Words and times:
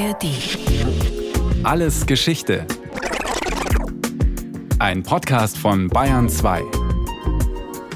ARD. 0.00 0.24
Alles 1.62 2.06
Geschichte. 2.06 2.66
Ein 4.78 5.02
Podcast 5.02 5.58
von 5.58 5.88
Bayern 5.88 6.30
2. 6.30 6.62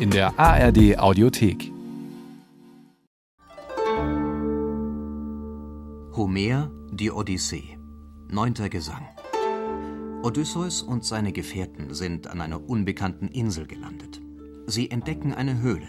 In 0.01 0.11
der 0.11 0.39
ARD 0.39 0.99
Audiothek. 0.99 1.73
Homer, 6.15 6.71
die 6.93 7.11
Odyssee. 7.11 7.79
Neunter 8.29 8.69
Gesang. 8.69 9.09
Odysseus 10.23 10.83
und 10.83 11.07
seine 11.07 11.33
Gefährten 11.33 11.95
sind 11.95 12.27
an 12.27 12.43
einer 12.43 12.69
unbekannten 12.69 13.29
Insel 13.29 13.67
gelandet. 13.67 14.21
Sie 14.67 14.91
entdecken 14.91 15.33
eine 15.33 15.63
Höhle. 15.63 15.89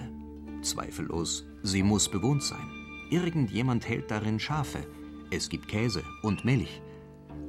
Zweifellos, 0.61 1.45
sie 1.61 1.84
muss 1.84 2.07
bewohnt 2.07 2.43
sein. 2.43 2.71
Irgendjemand 3.09 3.86
hält 3.89 4.11
darin 4.11 4.39
Schafe. 4.39 4.79
Es 5.36 5.50
gibt 5.50 5.68
Käse 5.68 6.02
und 6.21 6.46
Milch. 6.46 6.82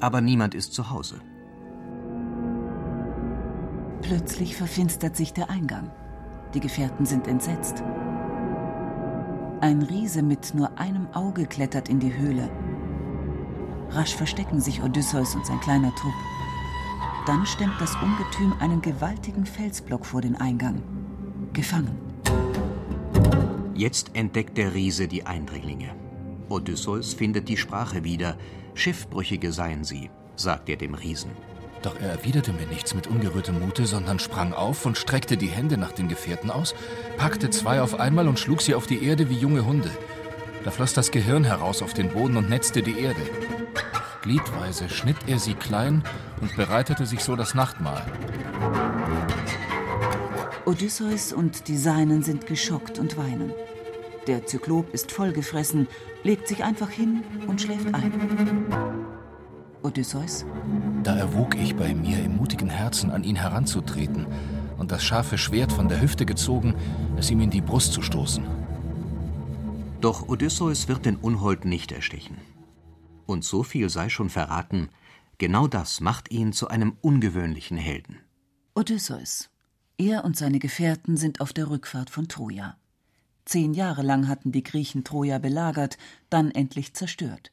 Aber 0.01 0.21
niemand 0.21 0.57
ist 0.57 0.75
zu 0.75 0.91
Hause. 0.91 1.21
Plötzlich 4.03 4.57
verfinstert 4.57 5.15
sich 5.15 5.33
der 5.33 5.51
Eingang. 5.51 5.93
Die 6.53 6.59
Gefährten 6.59 7.07
sind 7.07 7.29
entsetzt. 7.29 7.85
Ein 9.61 9.83
Riese 9.83 10.23
mit 10.23 10.53
nur 10.55 10.77
einem 10.79 11.07
Auge 11.13 11.47
klettert 11.47 11.89
in 11.89 12.01
die 12.01 12.13
Höhle. 12.13 12.51
Rasch 13.91 14.17
verstecken 14.17 14.61
sich 14.61 14.83
Odysseus 14.83 15.37
und 15.37 15.47
sein 15.47 15.61
kleiner 15.61 15.95
Trupp. 15.95 16.15
Dann 17.25 17.47
stemmt 17.47 17.81
das 17.81 17.95
Ungetüm 18.03 18.53
einen 18.59 18.83
gewaltigen 18.83 19.47
Felsblock 19.47 20.05
vor 20.05 20.23
den 20.23 20.35
Eingang. 20.35 20.83
Gefangen. 21.53 21.97
Jetzt 23.75 24.11
entdeckt 24.15 24.59
der 24.59 24.75
Riese 24.75 25.07
die 25.07 25.25
Eindringlinge. 25.25 26.06
Odysseus 26.49 27.15
findet 27.15 27.49
die 27.49 27.57
Sprache 27.57 28.05
wieder. 28.05 28.37
Schiffbrüchige 28.75 29.53
seien 29.53 29.85
sie, 29.85 30.11
sagt 30.37 30.69
er 30.69 30.77
dem 30.77 30.95
Riesen. 30.95 31.31
Doch 31.83 31.99
er 32.01 32.11
erwiderte 32.11 32.53
mir 32.53 32.67
nichts 32.67 32.95
mit 32.95 33.07
ungerührtem 33.07 33.61
Mute, 33.61 33.87
sondern 33.87 34.19
sprang 34.19 34.53
auf 34.53 34.87
und 34.87 34.99
streckte 34.99 35.37
die 35.37 35.49
Hände 35.49 35.77
nach 35.77 35.93
den 35.93 36.09
Gefährten 36.09 36.51
aus, 36.51 36.75
packte 37.17 37.51
zwei 37.51 37.81
auf 37.81 38.01
einmal 38.01 38.29
und 38.29 38.39
schlug 38.39 38.63
sie 38.63 38.75
auf 38.75 38.87
die 38.87 39.05
Erde 39.05 39.31
wie 39.31 39.37
junge 39.37 39.65
Hunde. 39.65 39.91
Da 40.65 40.71
floss 40.71 40.95
das 40.95 41.11
Gehirn 41.11 41.45
heraus 41.45 41.83
auf 41.83 41.95
den 41.95 42.09
Boden 42.09 42.37
und 42.37 42.49
netzte 42.49 42.83
die 42.83 42.99
Erde. 42.99 43.21
Gliedweise 44.23 44.89
schnitt 44.89 45.19
er 45.29 45.39
sie 45.39 45.55
klein 45.55 46.03
und 46.41 46.57
bereitete 46.57 47.07
sich 47.07 47.23
so 47.23 47.37
das 47.37 47.55
Nachtmahl. 47.55 48.05
Odysseus 50.65 51.33
und 51.33 51.69
die 51.69 51.77
Seinen 51.77 52.25
sind 52.25 52.47
geschockt 52.47 52.99
und 52.99 53.17
weinen. 53.17 53.53
Der 54.27 54.45
Zyklop 54.45 54.93
ist 54.93 55.13
vollgefressen, 55.13 55.87
legt 56.25 56.49
sich 56.49 56.65
einfach 56.65 56.91
hin 56.91 57.23
und 57.47 57.61
schläft 57.61 57.95
ein. 57.95 58.13
Odysseus? 59.83 60.45
Da 61.05 61.17
erwog 61.17 61.55
ich 61.55 61.77
bei 61.77 61.95
mir 61.95 62.19
im 62.25 62.37
mutigen 62.37 62.69
Herzen, 62.69 63.13
an 63.13 63.23
ihn 63.23 63.37
heranzutreten 63.37 64.27
und 64.79 64.91
das 64.91 65.05
scharfe 65.05 65.39
Schwert 65.39 65.73
von 65.73 65.89
der 65.89 66.01
Hüfte 66.01 66.27
gezogen, 66.27 66.75
es 67.17 67.31
ihm 67.31 67.41
in 67.41 67.51
die 67.51 67.61
Brust 67.61 67.93
zu 67.93 68.03
stoßen. 68.03 68.45
Doch 70.01 70.29
Odysseus 70.29 70.89
wird 70.89 71.07
den 71.07 71.17
Unhold 71.17 71.65
nicht 71.65 71.93
erstechen. 71.93 72.37
Und 73.27 73.45
so 73.45 73.63
viel 73.63 73.89
sei 73.91 74.09
schon 74.09 74.29
verraten, 74.29 74.89
genau 75.39 75.69
das 75.69 76.01
macht 76.01 76.33
ihn 76.33 76.53
zu 76.53 76.67
einem 76.67 76.97
ungewöhnlichen 77.01 77.77
Helden. 77.77 78.19
Odysseus. 78.75 79.51
Er 79.99 80.25
und 80.25 80.37
seine 80.37 80.59
Gefährten 80.59 81.17
sind 81.17 81.41
auf 81.41 81.53
der 81.53 81.71
Rückfahrt 81.71 82.11
von 82.11 82.29
Troja. 82.29 82.77
Zehn 83.47 83.75
Jahre 83.75 84.03
lang 84.03 84.27
hatten 84.27 84.51
die 84.51 84.65
Griechen 84.65 85.05
Troja 85.05 85.39
belagert, 85.39 85.99
dann 86.31 86.51
endlich 86.51 86.95
zerstört. 86.95 87.53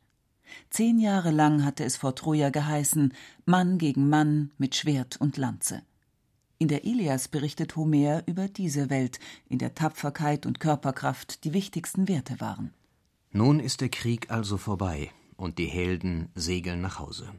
Zehn 0.69 0.99
Jahre 0.99 1.29
lang 1.29 1.63
hatte 1.63 1.83
es 1.83 1.97
vor 1.97 2.15
Troja 2.15 2.49
geheißen, 2.49 3.13
Mann 3.45 3.77
gegen 3.77 4.09
Mann 4.09 4.51
mit 4.57 4.75
Schwert 4.75 5.17
und 5.21 5.37
Lanze. 5.37 5.83
In 6.57 6.67
der 6.67 6.83
Ilias 6.83 7.27
berichtet 7.27 7.75
Homer 7.75 8.23
über 8.25 8.47
diese 8.47 8.89
Welt, 8.89 9.19
in 9.49 9.59
der 9.59 9.75
Tapferkeit 9.75 10.45
und 10.45 10.59
Körperkraft 10.59 11.43
die 11.43 11.53
wichtigsten 11.53 12.07
Werte 12.07 12.39
waren. 12.39 12.73
Nun 13.31 13.59
ist 13.59 13.81
der 13.81 13.89
Krieg 13.89 14.31
also 14.31 14.57
vorbei 14.57 15.11
und 15.37 15.59
die 15.59 15.67
Helden 15.67 16.29
segeln 16.33 16.81
nach 16.81 16.99
Hause. 16.99 17.31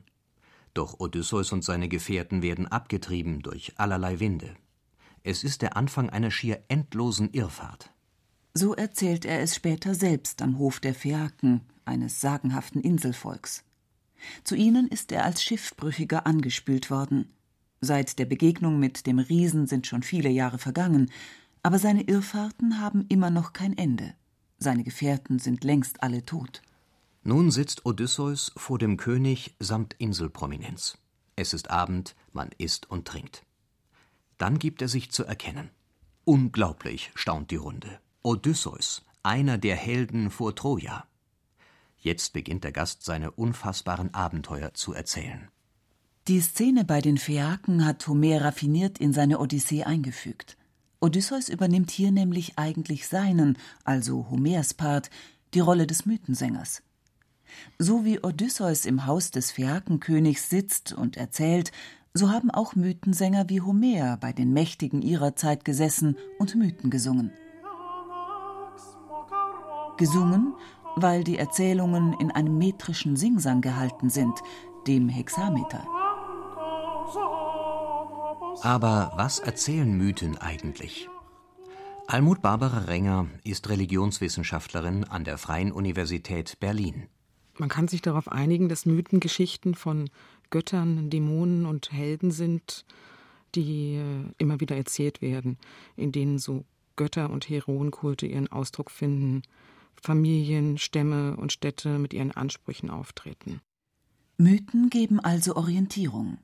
Doch 0.75 1.00
Odysseus 1.00 1.53
und 1.53 1.65
seine 1.65 1.89
Gefährten 1.89 2.43
werden 2.43 2.67
abgetrieben 2.67 3.43
durch 3.43 3.73
allerlei 3.79 4.21
Winde. 4.21 4.55
Es 5.23 5.43
ist 5.43 5.62
der 5.62 5.77
Anfang 5.77 6.11
einer 6.11 6.31
schier 6.31 6.62
endlosen 6.69 7.33
Irrfahrt. 7.33 7.94
So 8.55 8.75
erzählt 8.75 9.25
er 9.25 9.41
es 9.41 9.57
später 9.57 9.97
selbst 9.97 10.41
am 10.41 10.59
Hof 10.59 10.79
der 10.79 10.95
Phäaken, 10.95 11.63
eines 11.85 12.21
sagenhaften 12.21 12.81
Inselvolks. 12.81 13.65
Zu 14.45 14.55
ihnen 14.55 14.87
ist 14.87 15.11
er 15.11 15.25
als 15.25 15.43
Schiffbrüchiger 15.43 16.27
angespült 16.27 16.89
worden. 16.89 17.33
Seit 17.81 18.19
der 18.19 18.27
Begegnung 18.27 18.79
mit 18.79 19.07
dem 19.07 19.19
Riesen 19.19 19.67
sind 19.67 19.87
schon 19.89 20.03
viele 20.03 20.31
Jahre 20.31 20.59
vergangen, 20.59 21.11
aber 21.63 21.81
seine 21.81 22.03
Irrfahrten 22.03 22.81
haben 22.81 23.07
immer 23.09 23.31
noch 23.31 23.53
kein 23.53 23.77
Ende. 23.77 24.15
Seine 24.59 24.85
Gefährten 24.85 25.41
sind 25.41 25.65
längst 25.65 26.03
alle 26.03 26.25
tot. 26.25 26.63
Nun 27.25 27.51
sitzt 27.51 27.85
Odysseus 27.85 28.53
vor 28.57 28.79
dem 28.79 28.97
König 28.97 29.57
samt 29.59 29.95
Inselprominenz. 29.95 30.97
Es 31.37 31.53
ist 31.53 31.71
Abend, 31.71 32.15
man 32.33 32.51
isst 32.59 32.89
und 32.89 33.09
trinkt. 33.09 33.45
Dann 34.39 34.59
gibt 34.59 34.81
er 34.81 34.89
sich 34.89 35.11
zu 35.11 35.25
erkennen. 35.25 35.71
Unglaublich, 36.25 37.11
staunt 37.15 37.51
die 37.51 37.57
Runde. 37.57 37.99
Odysseus, 38.27 39.03
einer 39.23 39.59
der 39.59 39.77
Helden 39.77 40.31
vor 40.31 40.57
Troja. 40.57 41.05
Jetzt 41.99 42.33
beginnt 42.33 42.65
der 42.65 42.73
Gast 42.73 43.05
seine 43.05 43.31
unfassbaren 43.31 44.15
Abenteuer 44.15 44.73
zu 44.73 44.95
erzählen. 44.95 45.49
Die 46.27 46.41
Szene 46.41 46.87
bei 46.87 47.03
den 47.03 47.19
Phäaken 47.19 47.85
hat 47.85 48.09
Homer 48.09 48.41
raffiniert 48.41 48.97
in 48.97 49.12
seine 49.12 49.41
Odyssee 49.41 49.85
eingefügt. 49.85 50.57
Odysseus 51.01 51.51
übernimmt 51.51 51.91
hier 51.91 52.12
nämlich 52.12 52.59
eigentlich 52.59 53.09
seinen, 53.09 53.59
also 53.85 54.31
Homers 54.31 54.73
Part, 54.73 55.11
die 55.53 55.61
Rolle 55.61 55.87
des 55.87 56.06
Mythensängers. 56.06 56.83
So 57.79 58.06
wie 58.06 58.25
Odysseus 58.25 58.87
im 58.87 59.05
Haus 59.05 59.33
des 59.33 59.51
Phäakenkönigs 59.51 60.49
sitzt 60.49 60.95
und 60.95 61.19
erzählt, 61.19 61.73
so 62.15 62.31
haben 62.31 62.51
auch 62.51 62.75
Mythensänger 62.75 63.51
wie 63.51 63.61
Homer 63.61 64.17
bei 64.17 64.33
den 64.33 64.55
Mächtigen 64.55 65.03
ihrer 65.03 65.37
Zeit 65.37 65.67
gesessen 65.67 66.17
und 66.39 66.55
Mythen 66.55 66.89
gesungen 66.89 67.31
gesungen, 69.97 70.55
weil 70.97 71.25
die 71.25 71.38
Erzählungen 71.38 72.15
in 72.21 72.31
einem 72.31 72.59
metrischen 72.59 73.16
Singsang 73.16 73.60
gehalten 73.60 74.10
sind, 74.10 74.41
dem 74.87 75.09
Hexameter. 75.09 75.87
Aber 78.62 79.12
was 79.16 79.38
erzählen 79.41 79.97
Mythen 79.97 80.38
eigentlich? 80.38 81.09
Almut 82.06 82.43
Barbara 82.43 82.81
Renger 82.81 83.27
ist 83.44 83.69
Religionswissenschaftlerin 83.69 85.05
an 85.05 85.25
der 85.25 85.38
Freien 85.38 85.72
Universität 85.72 86.61
Berlin. 86.61 87.09
Man 87.59 87.69
kann 87.69 87.88
sich 87.88 88.03
darauf 88.03 88.31
einigen, 88.31 88.69
dass 88.69 88.84
Mythen 88.84 89.21
Geschichten 89.21 89.75
von 89.75 90.11
Göttern, 90.50 91.09
Dämonen 91.09 91.66
und 91.66 91.93
Helden 91.93 92.31
sind, 92.31 92.84
die 93.55 93.97
äh, 93.97 94.32
immer 94.38 94.61
wieder 94.61 94.76
erzählt 94.76 95.22
werden, 95.22 95.59
in 95.97 96.12
denen 96.12 96.38
so 96.38 96.65
Götter 96.97 97.31
und 97.31 97.49
Heroenkulte 97.49 98.26
ihren 98.26 98.50
Ausdruck 98.53 98.91
finden, 98.91 99.43
Familien, 100.03 100.78
Stämme 100.78 101.37
und 101.37 101.53
Städte 101.53 101.99
mit 101.99 102.12
ihren 102.12 102.32
Ansprüchen 102.32 102.91
auftreten. 102.91 103.60
Mythen 104.37 104.91
geben 104.91 105.21
also 105.21 105.56
Orientierung. 105.56 106.38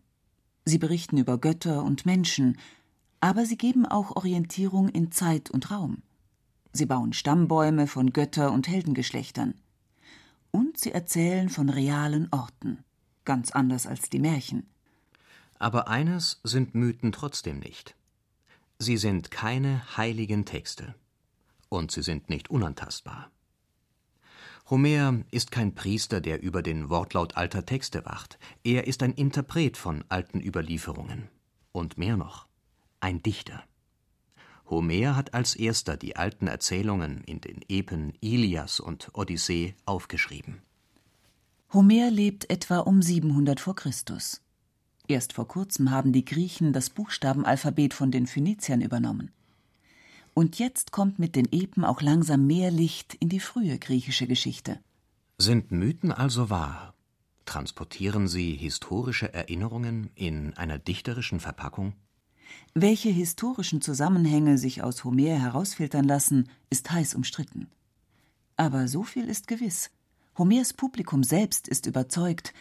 Sie 0.64 0.78
berichten 0.78 1.16
über 1.16 1.38
Götter 1.38 1.82
und 1.82 2.06
Menschen, 2.06 2.58
aber 3.20 3.44
sie 3.44 3.56
geben 3.56 3.86
auch 3.86 4.16
Orientierung 4.16 4.88
in 4.88 5.10
Zeit 5.10 5.50
und 5.50 5.70
Raum. 5.70 6.02
Sie 6.72 6.86
bauen 6.86 7.12
Stammbäume 7.12 7.86
von 7.86 8.12
Götter- 8.12 8.52
und 8.52 8.68
Heldengeschlechtern. 8.68 9.54
Und 10.53 10.78
sie 10.78 10.92
erzählen 10.92 11.48
von 11.48 11.68
realen 11.68 12.28
Orten, 12.30 12.84
ganz 13.24 13.50
anders 13.50 13.86
als 13.86 14.08
die 14.10 14.20
Märchen. 14.20 14.68
Aber 15.58 15.88
eines 15.88 16.41
sind 16.44 16.74
Mythen 16.74 17.12
trotzdem 17.12 17.58
nicht. 17.58 17.94
Sie 18.78 18.96
sind 18.96 19.30
keine 19.30 19.96
heiligen 19.96 20.44
Texte. 20.44 20.94
Und 21.68 21.91
sie 21.91 22.03
sind 22.03 22.30
nicht 22.30 22.50
unantastbar. 22.50 23.30
Homer 24.70 25.24
ist 25.32 25.50
kein 25.50 25.74
Priester, 25.74 26.20
der 26.20 26.44
über 26.44 26.62
den 26.62 26.90
Wortlaut 26.90 27.36
alter 27.36 27.66
Texte 27.66 28.04
wacht. 28.06 28.38
Er 28.62 28.86
ist 28.86 29.02
ein 29.02 29.12
Interpret 29.12 29.76
von 29.76 30.04
alten 30.08 30.40
Überlieferungen. 30.40 31.28
Und 31.72 31.98
mehr 31.98 32.16
noch, 32.16 32.46
ein 33.00 33.20
Dichter. 33.20 33.64
Homer 34.68 35.16
hat 35.16 35.34
als 35.34 35.56
erster 35.56 35.96
die 35.96 36.14
alten 36.14 36.46
Erzählungen 36.46 37.24
in 37.24 37.40
den 37.40 37.62
Epen 37.68 38.12
Ilias 38.20 38.78
und 38.78 39.10
Odyssee 39.14 39.74
aufgeschrieben. 39.86 40.62
Homer 41.72 42.08
lebt 42.12 42.48
etwa 42.48 42.78
um 42.78 43.02
700 43.02 43.58
vor 43.58 43.74
Christus. 43.74 44.40
Erst 45.08 45.32
vor 45.32 45.48
kurzem 45.48 45.90
haben 45.90 46.12
die 46.12 46.24
Griechen 46.24 46.72
das 46.72 46.90
Buchstabenalphabet 46.90 47.92
von 47.92 48.12
den 48.12 48.28
Phöniziern 48.28 48.82
übernommen. 48.82 49.32
Und 50.41 50.59
jetzt 50.59 50.91
kommt 50.91 51.19
mit 51.19 51.37
den 51.37 51.53
Epen 51.53 51.84
auch 51.84 52.01
langsam 52.01 52.47
mehr 52.47 52.71
Licht 52.71 53.13
in 53.13 53.28
die 53.28 53.41
frühe 53.41 53.78
griechische 53.78 54.27
Geschichte. 54.27 54.81
Sind 55.37 55.71
Mythen 55.71 56.13
also 56.13 56.48
wahr? 56.48 56.95
Transportieren 57.45 58.27
sie 58.27 58.54
historische 58.54 59.34
Erinnerungen 59.34 60.09
in 60.15 60.54
einer 60.54 60.78
dichterischen 60.78 61.41
Verpackung? 61.41 61.92
Welche 62.72 63.10
historischen 63.10 63.83
Zusammenhänge 63.83 64.57
sich 64.57 64.83
aus 64.83 65.04
Homer 65.04 65.39
herausfiltern 65.39 66.07
lassen, 66.07 66.48
ist 66.71 66.91
heiß 66.91 67.16
umstritten. 67.16 67.69
Aber 68.57 68.89
so 68.89 69.03
viel 69.03 69.28
ist 69.28 69.47
gewiss. 69.47 69.91
Homers 70.39 70.72
Publikum 70.72 71.22
selbst 71.22 71.69
ist 71.69 71.84
überzeugt, 71.84 72.54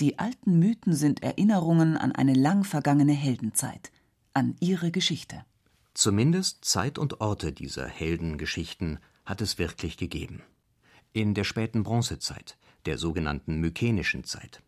die 0.00 0.18
alten 0.18 0.58
Mythen 0.58 0.92
sind 0.92 1.22
Erinnerungen 1.22 1.96
an 1.96 2.12
eine 2.12 2.34
lang 2.34 2.62
vergangene 2.64 3.14
Heldenzeit, 3.14 3.90
an 4.34 4.54
ihre 4.60 4.90
Geschichte. 4.90 5.46
Zumindest 5.94 6.64
Zeit 6.64 6.98
und 6.98 7.20
Orte 7.20 7.52
dieser 7.52 7.86
Heldengeschichten 7.86 8.98
hat 9.24 9.40
es 9.40 9.58
wirklich 9.58 9.96
gegeben. 9.96 10.42
In 11.12 11.34
der 11.34 11.44
späten 11.44 11.82
Bronzezeit, 11.82 12.56
der 12.86 12.96
sogenannten 12.96 13.60
Mykenischen 13.60 14.24
Zeit. 14.24 14.62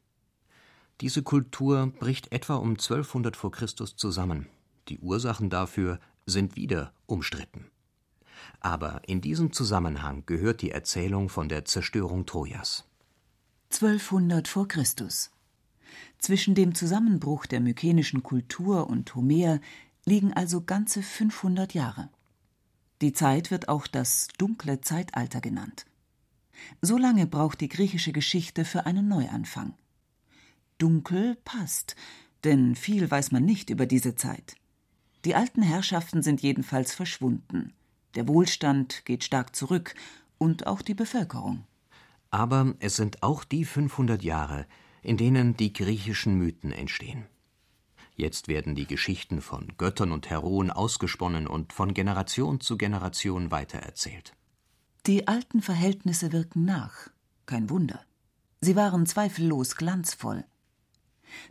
Diese 1.00 1.23
Kultur 1.23 1.93
bricht 1.99 2.31
etwa 2.31 2.56
um 2.56 2.71
1200 2.71 3.37
vor 3.37 3.50
Christus 3.50 3.97
zusammen. 3.97 4.47
Die 4.88 4.99
Ursachen 4.99 5.50
dafür 5.50 5.99
sind 6.26 6.56
wieder 6.56 6.93
umstritten. 7.06 7.70
Aber 8.61 9.00
in 9.06 9.20
diesem 9.20 9.53
Zusammenhang 9.53 10.25
gehört 10.27 10.62
die 10.62 10.70
Erzählung 10.70 11.29
von 11.29 11.49
der 11.49 11.65
Zerstörung 11.65 12.27
Trojas. 12.27 12.85
1200 13.73 14.47
vor 14.47 14.69
Christus. 14.69 15.31
Zwischen 16.19 16.55
dem 16.55 16.75
Zusammenbruch 16.75 17.47
der 17.47 17.61
mykenischen 17.61 18.23
Kultur 18.23 18.88
und 18.88 19.15
Homer 19.15 19.61
liegen 20.06 20.33
also 20.33 20.61
ganze 20.61 21.03
500 21.03 21.75
Jahre. 21.75 22.11
Die 23.01 23.12
Zeit 23.12 23.51
wird 23.51 23.69
auch 23.69 23.87
das 23.87 24.29
dunkle 24.39 24.81
Zeitalter 24.81 25.41
genannt. 25.41 25.87
So 26.81 26.97
lange 26.97 27.27
braucht 27.27 27.61
die 27.61 27.69
griechische 27.69 28.12
Geschichte 28.12 28.65
für 28.65 28.87
einen 28.87 29.09
Neuanfang. 29.09 29.75
Dunkel 30.79 31.37
passt, 31.45 31.97
denn 32.45 32.77
viel 32.77 33.11
weiß 33.11 33.33
man 33.33 33.45
nicht 33.45 33.71
über 33.71 33.87
diese 33.87 34.15
Zeit. 34.15 34.56
Die 35.25 35.35
alten 35.35 35.62
Herrschaften 35.62 36.23
sind 36.23 36.43
jedenfalls 36.43 36.95
verschwunden. 36.95 37.73
Der 38.15 38.29
Wohlstand 38.29 39.05
geht 39.05 39.25
stark 39.25 39.56
zurück 39.56 39.95
und 40.39 40.67
auch 40.67 40.83
die 40.83 40.95
Bevölkerung. 40.95 41.65
Aber 42.31 42.75
es 42.81 42.97
sind 42.97 43.23
auch 43.23 43.45
die 43.45 43.65
500 43.65 44.23
Jahre, 44.23 44.67
in 45.03 45.17
denen 45.17 45.56
die 45.56 45.73
griechischen 45.73 46.37
Mythen 46.37 46.73
entstehen. 46.73 47.27
Jetzt 48.17 48.47
werden 48.49 48.75
die 48.75 48.87
Geschichten 48.87 49.41
von 49.41 49.73
Göttern 49.77 50.13
und 50.13 50.31
Heroen 50.31 50.71
ausgesponnen 50.71 51.47
und 51.47 51.73
von 51.73 51.95
Generation 51.95 52.61
zu 52.61 52.77
Generation 52.77 53.51
weitererzählt. 53.51 54.35
Die 55.07 55.27
alten 55.27 55.63
Verhältnisse 55.63 56.33
wirken 56.33 56.65
nach. 56.65 57.11
Kein 57.47 57.69
Wunder. 57.71 58.01
Sie 58.61 58.77
waren 58.77 59.05
zweifellos 59.07 59.77
glanzvoll. 59.77 60.45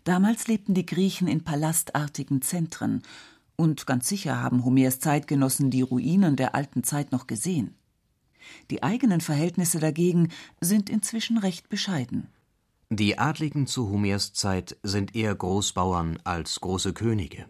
Damals 0.05 0.47
lebten 0.47 0.73
die 0.73 0.85
Griechen 0.85 1.27
in 1.27 1.43
palastartigen 1.43 2.41
Zentren, 2.41 3.03
und 3.55 3.85
ganz 3.85 4.07
sicher 4.07 4.41
haben 4.41 4.65
Homers 4.65 4.99
Zeitgenossen 4.99 5.69
die 5.69 5.83
Ruinen 5.83 6.35
der 6.35 6.55
alten 6.55 6.83
Zeit 6.83 7.11
noch 7.11 7.27
gesehen. 7.27 7.75
Die 8.71 8.81
eigenen 8.81 9.21
Verhältnisse 9.21 9.79
dagegen 9.79 10.29
sind 10.59 10.89
inzwischen 10.89 11.37
recht 11.37 11.69
bescheiden. 11.69 12.29
Die 12.95 13.17
Adligen 13.17 13.65
zu 13.65 13.89
Homers 13.89 14.33
Zeit 14.33 14.77
sind 14.83 15.15
eher 15.15 15.33
Großbauern 15.33 16.19
als 16.25 16.61
große 16.61 16.93
Könige. 16.93 17.47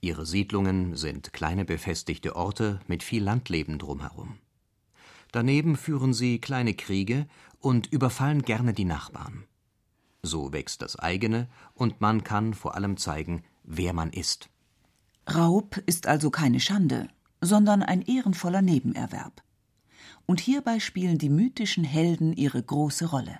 Ihre 0.00 0.26
Siedlungen 0.26 0.96
sind 0.96 1.32
kleine 1.32 1.64
befestigte 1.64 2.34
Orte 2.34 2.80
mit 2.88 3.04
viel 3.04 3.22
Landleben 3.22 3.78
drumherum. 3.78 4.38
Daneben 5.30 5.76
führen 5.76 6.12
sie 6.12 6.40
kleine 6.40 6.74
Kriege 6.74 7.28
und 7.60 7.86
überfallen 7.86 8.42
gerne 8.42 8.74
die 8.74 8.84
Nachbarn. 8.84 9.44
So 10.24 10.52
wächst 10.52 10.82
das 10.82 10.98
eigene 10.98 11.46
und 11.74 12.00
man 12.00 12.24
kann 12.24 12.52
vor 12.52 12.74
allem 12.74 12.96
zeigen, 12.96 13.44
wer 13.62 13.92
man 13.92 14.10
ist. 14.10 14.50
Raub 15.32 15.76
ist 15.86 16.08
also 16.08 16.30
keine 16.30 16.58
Schande, 16.58 17.06
sondern 17.40 17.84
ein 17.84 18.02
ehrenvoller 18.02 18.62
Nebenerwerb. 18.62 19.44
Und 20.26 20.40
hierbei 20.40 20.80
spielen 20.80 21.18
die 21.18 21.30
mythischen 21.30 21.84
Helden 21.84 22.32
ihre 22.32 22.60
große 22.60 23.06
Rolle. 23.06 23.38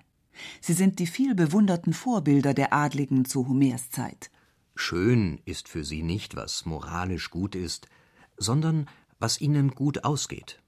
Sie 0.61 0.73
sind 0.73 0.99
die 0.99 1.07
viel 1.07 1.35
bewunderten 1.35 1.93
Vorbilder 1.93 2.55
der 2.55 2.73
Adligen 2.73 3.25
zu 3.25 3.49
Homers 3.49 3.91
Zeit. 3.91 4.31
Schön 4.75 5.41
ist 5.45 5.69
für 5.69 5.85
sie 5.85 6.03
nicht, 6.03 6.37
was 6.37 6.67
moralisch 6.67 7.31
gut 7.31 7.55
ist, 7.55 7.89
sondern 8.37 8.87
was 9.19 9.41
ihnen 9.41 9.71
gut 9.71 10.05
ausgeht. 10.05 10.61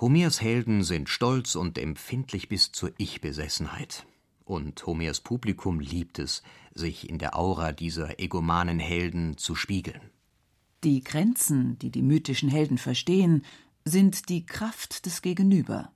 Homers 0.00 0.40
Helden 0.40 0.82
sind 0.82 1.08
stolz 1.08 1.54
und 1.54 1.78
empfindlich 1.78 2.48
bis 2.48 2.72
zur 2.72 2.92
Ich-Besessenheit. 2.98 4.06
Und 4.44 4.86
Homers 4.86 5.20
Publikum 5.20 5.80
liebt 5.80 6.18
es, 6.18 6.42
sich 6.74 7.08
in 7.08 7.18
der 7.18 7.36
Aura 7.36 7.72
dieser 7.72 8.20
egomanen 8.20 8.78
Helden 8.78 9.38
zu 9.38 9.54
spiegeln. 9.54 10.10
Die 10.82 11.02
Grenzen, 11.02 11.78
die 11.78 11.90
die 11.90 12.02
mythischen 12.02 12.50
Helden 12.50 12.76
verstehen, 12.76 13.44
sind 13.84 14.28
die 14.28 14.44
Kraft 14.44 15.06
des 15.06 15.22
Gegenüber 15.22 15.92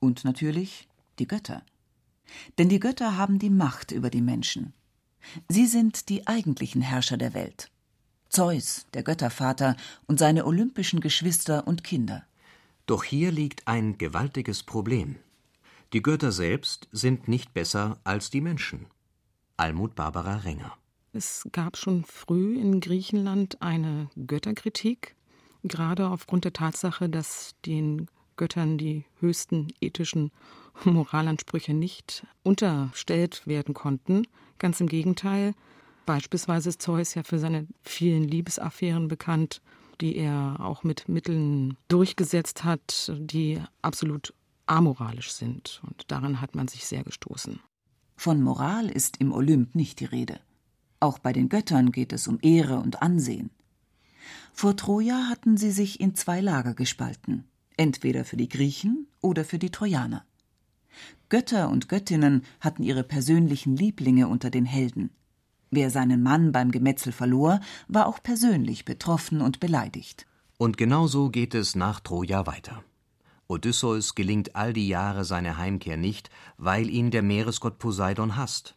und 0.00 0.24
natürlich 0.24 0.88
die 1.18 1.28
Götter. 1.28 1.62
Denn 2.58 2.68
die 2.68 2.80
Götter 2.80 3.16
haben 3.16 3.38
die 3.38 3.50
Macht 3.50 3.92
über 3.92 4.10
die 4.10 4.22
Menschen. 4.22 4.72
Sie 5.48 5.66
sind 5.66 6.08
die 6.08 6.26
eigentlichen 6.26 6.82
Herrscher 6.82 7.16
der 7.16 7.34
Welt. 7.34 7.70
Zeus, 8.28 8.86
der 8.94 9.02
Göttervater, 9.02 9.76
und 10.06 10.18
seine 10.18 10.46
olympischen 10.46 11.00
Geschwister 11.00 11.66
und 11.66 11.84
Kinder. 11.84 12.24
Doch 12.86 13.04
hier 13.04 13.32
liegt 13.32 13.66
ein 13.66 13.98
gewaltiges 13.98 14.62
Problem. 14.62 15.16
Die 15.92 16.02
Götter 16.02 16.32
selbst 16.32 16.88
sind 16.92 17.28
nicht 17.28 17.54
besser 17.54 17.98
als 18.04 18.30
die 18.30 18.40
Menschen. 18.40 18.86
Almut 19.56 19.94
Barbara 19.94 20.36
Renger. 20.36 20.76
Es 21.12 21.48
gab 21.52 21.76
schon 21.76 22.04
früh 22.04 22.58
in 22.58 22.80
Griechenland 22.80 23.62
eine 23.62 24.10
Götterkritik, 24.26 25.16
gerade 25.62 26.08
aufgrund 26.08 26.44
der 26.44 26.52
Tatsache, 26.52 27.08
dass 27.08 27.54
den 27.64 28.08
Göttern 28.36 28.78
die 28.78 29.04
höchsten 29.20 29.68
ethischen 29.80 30.30
Moralansprüche 30.84 31.74
nicht 31.74 32.26
unterstellt 32.42 33.46
werden 33.46 33.74
konnten. 33.74 34.26
Ganz 34.58 34.80
im 34.80 34.88
Gegenteil. 34.88 35.54
Beispielsweise 36.06 36.68
ist 36.68 36.82
Zeus 36.82 37.14
ja 37.14 37.22
für 37.22 37.38
seine 37.38 37.66
vielen 37.82 38.24
Liebesaffären 38.24 39.08
bekannt 39.08 39.60
die 40.00 40.16
er 40.16 40.56
auch 40.60 40.84
mit 40.84 41.08
Mitteln 41.08 41.76
durchgesetzt 41.88 42.64
hat, 42.64 43.12
die 43.18 43.60
absolut 43.82 44.34
amoralisch 44.66 45.32
sind. 45.32 45.80
Und 45.86 46.10
daran 46.10 46.40
hat 46.40 46.54
man 46.54 46.68
sich 46.68 46.86
sehr 46.86 47.04
gestoßen. 47.04 47.60
Von 48.16 48.42
Moral 48.42 48.88
ist 48.88 49.18
im 49.18 49.32
Olymp 49.32 49.74
nicht 49.74 50.00
die 50.00 50.06
Rede. 50.06 50.40
Auch 51.00 51.18
bei 51.18 51.32
den 51.32 51.48
Göttern 51.48 51.92
geht 51.92 52.12
es 52.12 52.26
um 52.26 52.38
Ehre 52.40 52.78
und 52.78 53.02
Ansehen. 53.02 53.50
Vor 54.52 54.76
Troja 54.76 55.28
hatten 55.28 55.56
sie 55.56 55.70
sich 55.70 56.00
in 56.00 56.14
zwei 56.14 56.40
Lager 56.40 56.74
gespalten, 56.74 57.44
entweder 57.76 58.24
für 58.24 58.36
die 58.36 58.48
Griechen 58.48 59.06
oder 59.20 59.44
für 59.44 59.58
die 59.58 59.70
Trojaner. 59.70 60.24
Götter 61.28 61.68
und 61.68 61.88
Göttinnen 61.88 62.42
hatten 62.60 62.82
ihre 62.82 63.02
persönlichen 63.02 63.76
Lieblinge 63.76 64.28
unter 64.28 64.50
den 64.50 64.64
Helden. 64.64 65.10
Wer 65.70 65.90
seinen 65.90 66.22
Mann 66.22 66.52
beim 66.52 66.70
Gemetzel 66.70 67.12
verlor, 67.12 67.60
war 67.88 68.06
auch 68.06 68.22
persönlich 68.22 68.84
betroffen 68.84 69.40
und 69.40 69.60
beleidigt. 69.60 70.26
Und 70.58 70.76
genau 70.76 71.06
so 71.06 71.28
geht 71.28 71.54
es 71.54 71.74
nach 71.74 72.00
Troja 72.00 72.46
weiter. 72.46 72.82
Odysseus 73.48 74.14
gelingt 74.14 74.56
all 74.56 74.72
die 74.72 74.88
Jahre 74.88 75.24
seine 75.24 75.58
Heimkehr 75.58 75.96
nicht, 75.96 76.30
weil 76.56 76.88
ihn 76.88 77.10
der 77.10 77.22
Meeresgott 77.22 77.78
Poseidon 77.78 78.36
hasst. 78.36 78.76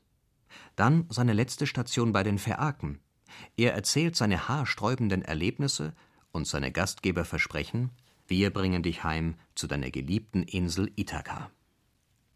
Dann 0.76 1.06
seine 1.10 1.34
letzte 1.34 1.68
Station 1.68 2.12
bei 2.12 2.24
den 2.24 2.38
Phäaken. 2.38 3.00
Er 3.58 3.74
erzählt 3.74 4.16
seine 4.16 4.48
haarsträubenden 4.48 5.22
Erlebnisse 5.22 5.94
und 6.32 6.48
seine 6.48 6.72
Gastgeber 6.72 7.26
versprechen, 7.26 7.92
wir 8.30 8.52
bringen 8.52 8.84
dich 8.84 9.04
heim 9.04 9.36
zu 9.56 9.68
deiner 9.68 9.92
geliebten 9.92 10.44
Insel 10.44 10.92
Ithaka. 10.96 11.52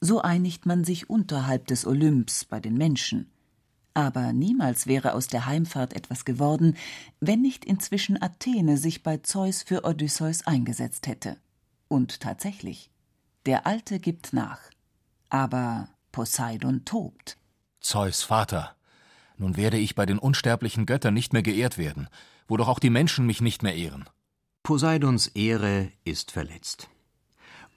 So 0.02 0.22
einigt 0.22 0.66
man 0.66 0.84
sich 0.84 1.10
unterhalb 1.10 1.68
des 1.68 1.86
Olymps 1.86 2.46
bei 2.46 2.60
den 2.60 2.78
Menschen. 2.78 3.32
Aber 3.94 4.34
niemals 4.34 4.88
wäre 4.88 5.14
aus 5.14 5.28
der 5.28 5.46
Heimfahrt 5.46 5.94
etwas 5.94 6.26
geworden, 6.26 6.76
wenn 7.20 7.42
nicht 7.42 7.64
inzwischen 7.64 8.22
Athene 8.22 8.78
sich 8.78 9.04
bei 9.04 9.18
Zeus 9.18 9.64
für 9.64 9.86
Odysseus 9.86 10.46
eingesetzt 10.48 11.08
hätte. 11.08 11.38
Und 11.88 12.20
tatsächlich, 12.20 12.90
der 13.46 13.68
Alte 13.68 14.00
gibt 14.00 14.34
nach. 14.34 14.60
Aber 15.30 15.88
Poseidon 16.12 16.86
tobt. 16.86 17.38
Zeus 17.80 18.24
Vater, 18.24 18.76
nun 19.38 19.58
werde 19.58 19.78
ich 19.78 19.96
bei 19.96 20.06
den 20.06 20.20
unsterblichen 20.20 20.86
Göttern 20.86 21.14
nicht 21.14 21.34
mehr 21.34 21.44
geehrt 21.44 21.78
werden, 21.78 22.08
wo 22.48 22.58
doch 22.58 22.68
auch 22.68 22.80
die 22.80 22.90
Menschen 22.90 23.26
mich 23.26 23.42
nicht 23.42 23.64
mehr 23.64 23.76
ehren. 23.76 24.10
Poseidons 24.64 25.28
Ehre 25.28 25.92
ist 26.06 26.32
verletzt. 26.32 26.90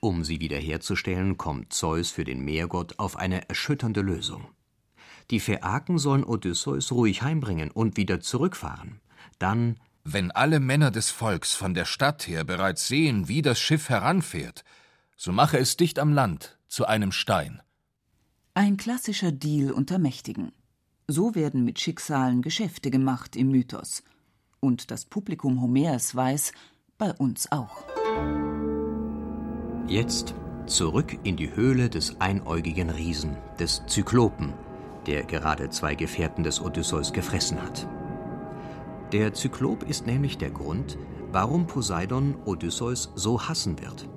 Um 0.01 0.25
sie 0.25 0.41
wiederherzustellen, 0.41 1.37
kommt 1.37 1.73
Zeus 1.73 2.11
für 2.11 2.25
den 2.25 2.45
Meergott 2.45 2.99
auf 2.99 3.17
eine 3.17 3.49
erschütternde 3.49 4.03
Lösung. 4.03 4.47
Die 5.31 5.41
Phäaken 5.41 5.99
sollen 5.99 6.23
Odysseus 6.23 6.93
ruhig 6.93 7.23
heimbringen 7.23 7.73
und 7.73 7.97
wieder 7.97 8.21
zurückfahren. 8.21 9.01
Dann 9.41 9.81
wenn 10.09 10.31
alle 10.31 10.61
Männer 10.61 10.93
des 10.93 11.11
Volks 11.11 11.57
von 11.57 11.75
der 11.75 11.85
Stadt 11.85 12.29
her 12.29 12.45
bereits 12.45 12.87
sehen, 12.87 13.27
wie 13.27 13.43
das 13.43 13.59
Schiff 13.59 13.89
heranfährt, 13.89 14.65
so 15.17 15.33
mache 15.33 15.59
es 15.59 15.77
dicht 15.77 15.99
am 15.99 16.13
Land 16.13 16.57
zu 16.69 16.87
einem 16.87 17.11
Stein. 17.11 17.61
Ein 18.55 18.77
klassischer 18.77 19.33
Deal 19.33 19.73
unter 19.73 19.99
Mächtigen. 19.99 20.53
So 21.09 21.35
werden 21.35 21.65
mit 21.65 21.81
Schicksalen 21.81 22.41
Geschäfte 22.41 22.93
gemacht 22.93 23.35
im 23.35 23.51
Mythos. 23.51 24.05
Und 24.61 24.93
das 24.93 25.05
Publikum 25.05 25.61
Homers 25.61 26.15
weiß, 26.15 26.53
bei 26.99 27.13
uns 27.15 27.51
auch. 27.53 27.85
Jetzt 29.87 30.35
zurück 30.67 31.17
in 31.23 31.37
die 31.37 31.55
Höhle 31.55 31.89
des 31.89 32.21
einäugigen 32.21 32.91
Riesen, 32.91 33.37
des 33.59 33.83
Zyklopen, 33.87 34.53
der 35.07 35.25
gerade 35.25 35.71
zwei 35.71 35.95
Gefährten 35.95 36.43
des 36.43 36.61
Odysseus 36.61 37.13
gefressen 37.13 37.63
hat. 37.63 37.87
Der 39.13 39.33
Zyklop 39.33 39.85
ist 39.85 40.07
nämlich 40.07 40.39
der 40.39 40.51
Grund, 40.51 40.99
warum 41.31 41.67
Poseidon 41.67 42.37
Odysseus 42.45 43.13
so 43.15 43.41
hassen 43.41 43.81
wird. 43.81 44.09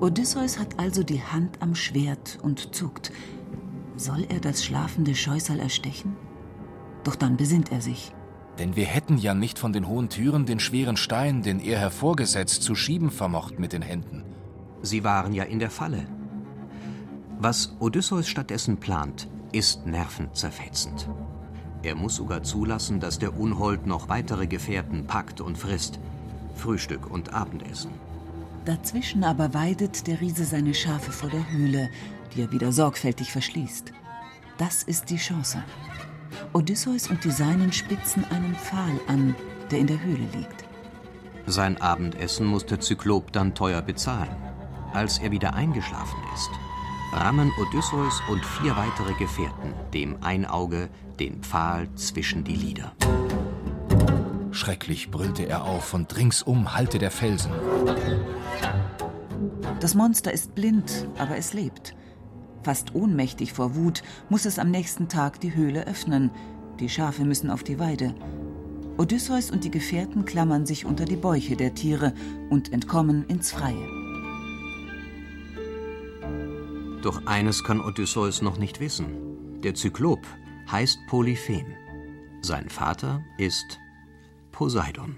Odysseus 0.00 0.58
hat 0.58 0.78
also 0.78 1.02
die 1.02 1.22
Hand 1.22 1.60
am 1.60 1.74
Schwert 1.74 2.38
und 2.42 2.74
zuckt. 2.74 3.12
Soll 3.96 4.26
er 4.28 4.40
das 4.40 4.64
schlafende 4.64 5.14
Scheusal 5.14 5.60
erstechen? 5.60 6.16
Doch 7.04 7.14
dann 7.14 7.36
besinnt 7.36 7.70
er 7.70 7.80
sich. 7.80 8.12
Denn 8.58 8.76
wir 8.76 8.84
hätten 8.84 9.18
ja 9.18 9.34
nicht 9.34 9.58
von 9.58 9.72
den 9.72 9.88
hohen 9.88 10.08
Türen 10.08 10.46
den 10.46 10.60
schweren 10.60 10.96
Stein, 10.96 11.42
den 11.42 11.60
er 11.60 11.78
hervorgesetzt, 11.78 12.62
zu 12.62 12.74
schieben 12.74 13.10
vermocht 13.10 13.58
mit 13.58 13.72
den 13.72 13.82
Händen. 13.82 14.22
Sie 14.82 15.02
waren 15.02 15.32
ja 15.32 15.44
in 15.44 15.58
der 15.58 15.70
Falle. 15.70 16.06
Was 17.38 17.74
Odysseus 17.80 18.28
stattdessen 18.28 18.78
plant, 18.78 19.28
ist 19.52 19.86
nervenzerfetzend. 19.86 21.08
Er 21.82 21.94
muss 21.94 22.16
sogar 22.16 22.42
zulassen, 22.42 23.00
dass 23.00 23.18
der 23.18 23.38
Unhold 23.38 23.86
noch 23.86 24.08
weitere 24.08 24.46
Gefährten 24.46 25.06
packt 25.06 25.40
und 25.40 25.58
frisst. 25.58 25.98
Frühstück 26.54 27.10
und 27.10 27.34
Abendessen. 27.34 27.90
Dazwischen 28.64 29.24
aber 29.24 29.52
weidet 29.52 30.06
der 30.06 30.20
Riese 30.20 30.44
seine 30.44 30.72
Schafe 30.72 31.12
vor 31.12 31.28
der 31.28 31.50
Höhle, 31.50 31.90
die 32.34 32.42
er 32.42 32.52
wieder 32.52 32.72
sorgfältig 32.72 33.30
verschließt. 33.32 33.92
Das 34.56 34.82
ist 34.82 35.10
die 35.10 35.16
Chance. 35.16 35.62
Odysseus 36.52 37.08
und 37.08 37.24
die 37.24 37.30
Seinen 37.30 37.72
spitzen 37.72 38.24
einen 38.30 38.54
Pfahl 38.54 39.00
an, 39.08 39.34
der 39.70 39.78
in 39.78 39.86
der 39.86 40.02
Höhle 40.02 40.26
liegt. 40.34 40.64
Sein 41.46 41.80
Abendessen 41.80 42.46
muss 42.46 42.64
der 42.64 42.80
Zyklop 42.80 43.32
dann 43.32 43.54
teuer 43.54 43.82
bezahlen. 43.82 44.34
Als 44.92 45.18
er 45.18 45.30
wieder 45.30 45.54
eingeschlafen 45.54 46.18
ist, 46.34 46.50
rammen 47.12 47.50
Odysseus 47.60 48.22
und 48.30 48.44
vier 48.44 48.76
weitere 48.76 49.12
Gefährten 49.14 49.74
dem 49.92 50.22
Einauge 50.22 50.88
den 51.18 51.42
Pfahl 51.42 51.88
zwischen 51.94 52.44
die 52.44 52.56
Lider. 52.56 52.92
Schrecklich 54.52 55.10
brüllte 55.10 55.46
er 55.48 55.64
auf 55.64 55.94
und 55.94 56.16
ringsum 56.16 56.74
hallte 56.74 56.98
der 56.98 57.10
Felsen. 57.10 57.52
Das 59.80 59.94
Monster 59.94 60.32
ist 60.32 60.54
blind, 60.54 61.08
aber 61.18 61.36
es 61.36 61.52
lebt. 61.52 61.94
Fast 62.64 62.94
ohnmächtig 62.94 63.52
vor 63.52 63.76
Wut 63.76 64.02
muss 64.30 64.46
es 64.46 64.58
am 64.58 64.70
nächsten 64.70 65.08
Tag 65.08 65.38
die 65.40 65.54
Höhle 65.54 65.86
öffnen. 65.86 66.30
Die 66.80 66.88
Schafe 66.88 67.24
müssen 67.24 67.50
auf 67.50 67.62
die 67.62 67.78
Weide. 67.78 68.14
Odysseus 68.96 69.50
und 69.50 69.64
die 69.64 69.70
Gefährten 69.70 70.24
klammern 70.24 70.64
sich 70.64 70.86
unter 70.86 71.04
die 71.04 71.16
Bäuche 71.16 71.56
der 71.56 71.74
Tiere 71.74 72.14
und 72.48 72.72
entkommen 72.72 73.26
ins 73.26 73.52
Freie. 73.52 73.86
Doch 77.02 77.26
eines 77.26 77.64
kann 77.64 77.82
Odysseus 77.82 78.40
noch 78.40 78.56
nicht 78.56 78.80
wissen. 78.80 79.60
Der 79.62 79.74
Zyklop 79.74 80.26
heißt 80.72 80.98
Polyphem. 81.06 81.66
Sein 82.40 82.70
Vater 82.70 83.22
ist 83.36 83.78
Poseidon. 84.52 85.16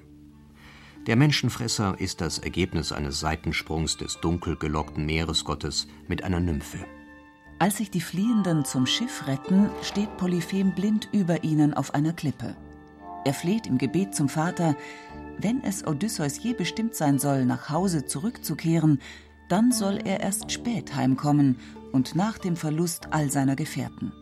Der 1.06 1.14
Menschenfresser 1.14 1.94
ist 2.00 2.20
das 2.20 2.38
Ergebnis 2.38 2.90
eines 2.90 3.20
Seitensprungs 3.20 3.96
des 3.98 4.18
dunkel 4.20 4.56
gelockten 4.56 5.06
Meeresgottes 5.06 5.86
mit 6.08 6.24
einer 6.24 6.40
Nymphe. 6.40 6.84
Als 7.58 7.78
sich 7.78 7.90
die 7.90 8.02
Fliehenden 8.02 8.66
zum 8.66 8.84
Schiff 8.86 9.26
retten, 9.26 9.70
steht 9.82 10.14
Polyphem 10.18 10.72
blind 10.72 11.08
über 11.12 11.42
ihnen 11.42 11.72
auf 11.72 11.94
einer 11.94 12.12
Klippe. 12.12 12.54
Er 13.24 13.32
fleht 13.32 13.66
im 13.66 13.78
Gebet 13.78 14.14
zum 14.14 14.28
Vater, 14.28 14.76
wenn 15.38 15.62
es 15.64 15.86
Odysseus 15.86 16.42
je 16.42 16.52
bestimmt 16.52 16.94
sein 16.94 17.18
soll, 17.18 17.46
nach 17.46 17.70
Hause 17.70 18.06
zurückzukehren, 18.06 19.00
dann 19.48 19.72
soll 19.72 19.98
er 20.04 20.20
erst 20.20 20.52
spät 20.52 20.94
heimkommen 20.94 21.58
und 21.92 22.14
nach 22.14 22.38
dem 22.38 22.56
Verlust 22.56 23.12
all 23.12 23.30
seiner 23.30 23.56
Gefährten. 23.56 24.12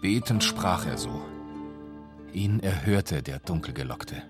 Betend 0.00 0.44
sprach 0.44 0.86
er 0.86 0.98
so. 0.98 1.22
Ihn 2.32 2.60
erhörte 2.60 3.22
der 3.22 3.38
Dunkelgelockte. 3.38 4.22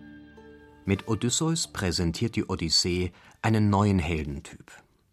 Mit 0.84 1.08
Odysseus 1.08 1.68
präsentiert 1.68 2.36
die 2.36 2.44
Odyssee 2.44 3.12
einen 3.42 3.70
neuen 3.70 3.98
Heldentyp. 3.98 4.70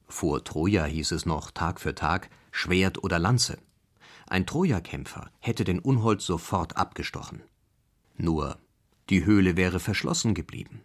Vor 0.08 0.44
Troja 0.44 0.86
hieß 0.86 1.12
es 1.12 1.26
noch 1.26 1.52
Tag 1.52 1.80
für 1.80 1.96
Tag 1.96 2.30
Schwert 2.52 3.04
oder 3.04 3.20
Lanze. 3.20 3.58
Ein 4.28 4.46
Trojakämpfer 4.46 5.32
hätte 5.40 5.64
den 5.64 5.80
Unhold 5.80 6.22
sofort 6.22 6.78
abgestochen. 6.78 7.44
Nur, 8.18 8.60
die 9.10 9.26
Höhle 9.26 9.58
wäre 9.58 9.80
verschlossen 9.80 10.34
geblieben. 10.34 10.82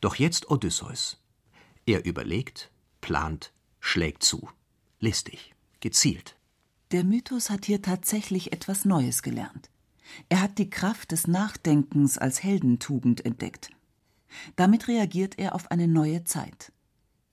Doch 0.00 0.16
jetzt 0.16 0.50
Odysseus. 0.50 1.22
Er 1.86 2.04
überlegt, 2.04 2.70
plant, 3.00 3.52
schlägt 3.80 4.22
zu. 4.22 4.48
Listig, 4.98 5.54
gezielt. 5.80 6.36
Der 6.90 7.04
Mythos 7.04 7.48
hat 7.48 7.64
hier 7.64 7.80
tatsächlich 7.80 8.52
etwas 8.52 8.84
Neues 8.84 9.22
gelernt. 9.22 9.70
Er 10.28 10.42
hat 10.42 10.58
die 10.58 10.68
Kraft 10.68 11.12
des 11.12 11.26
Nachdenkens 11.26 12.18
als 12.18 12.42
Heldentugend 12.42 13.24
entdeckt. 13.24 13.70
Damit 14.56 14.88
reagiert 14.88 15.38
er 15.38 15.54
auf 15.54 15.70
eine 15.70 15.88
neue 15.88 16.24
Zeit. 16.24 16.72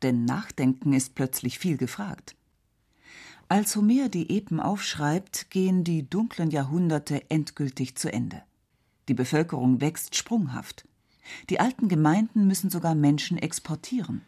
Denn 0.01 0.23
Nachdenken 0.25 0.93
ist 0.93 1.15
plötzlich 1.15 1.59
viel 1.59 1.77
gefragt. 1.77 2.35
Als 3.51 3.75
Homer 3.75 4.09
die 4.09 4.29
Epen 4.37 4.59
aufschreibt, 4.59 5.49
gehen 5.49 5.83
die 5.83 6.07
dunklen 6.07 6.51
Jahrhunderte 6.51 7.31
endgültig 7.31 7.95
zu 7.95 8.13
Ende. 8.13 8.43
Die 9.07 9.15
Bevölkerung 9.15 9.81
wächst 9.81 10.15
sprunghaft. 10.15 10.87
Die 11.49 11.59
alten 11.59 11.87
Gemeinden 11.87 12.45
müssen 12.45 12.69
sogar 12.69 12.93
Menschen 12.93 13.39
exportieren. 13.39 14.21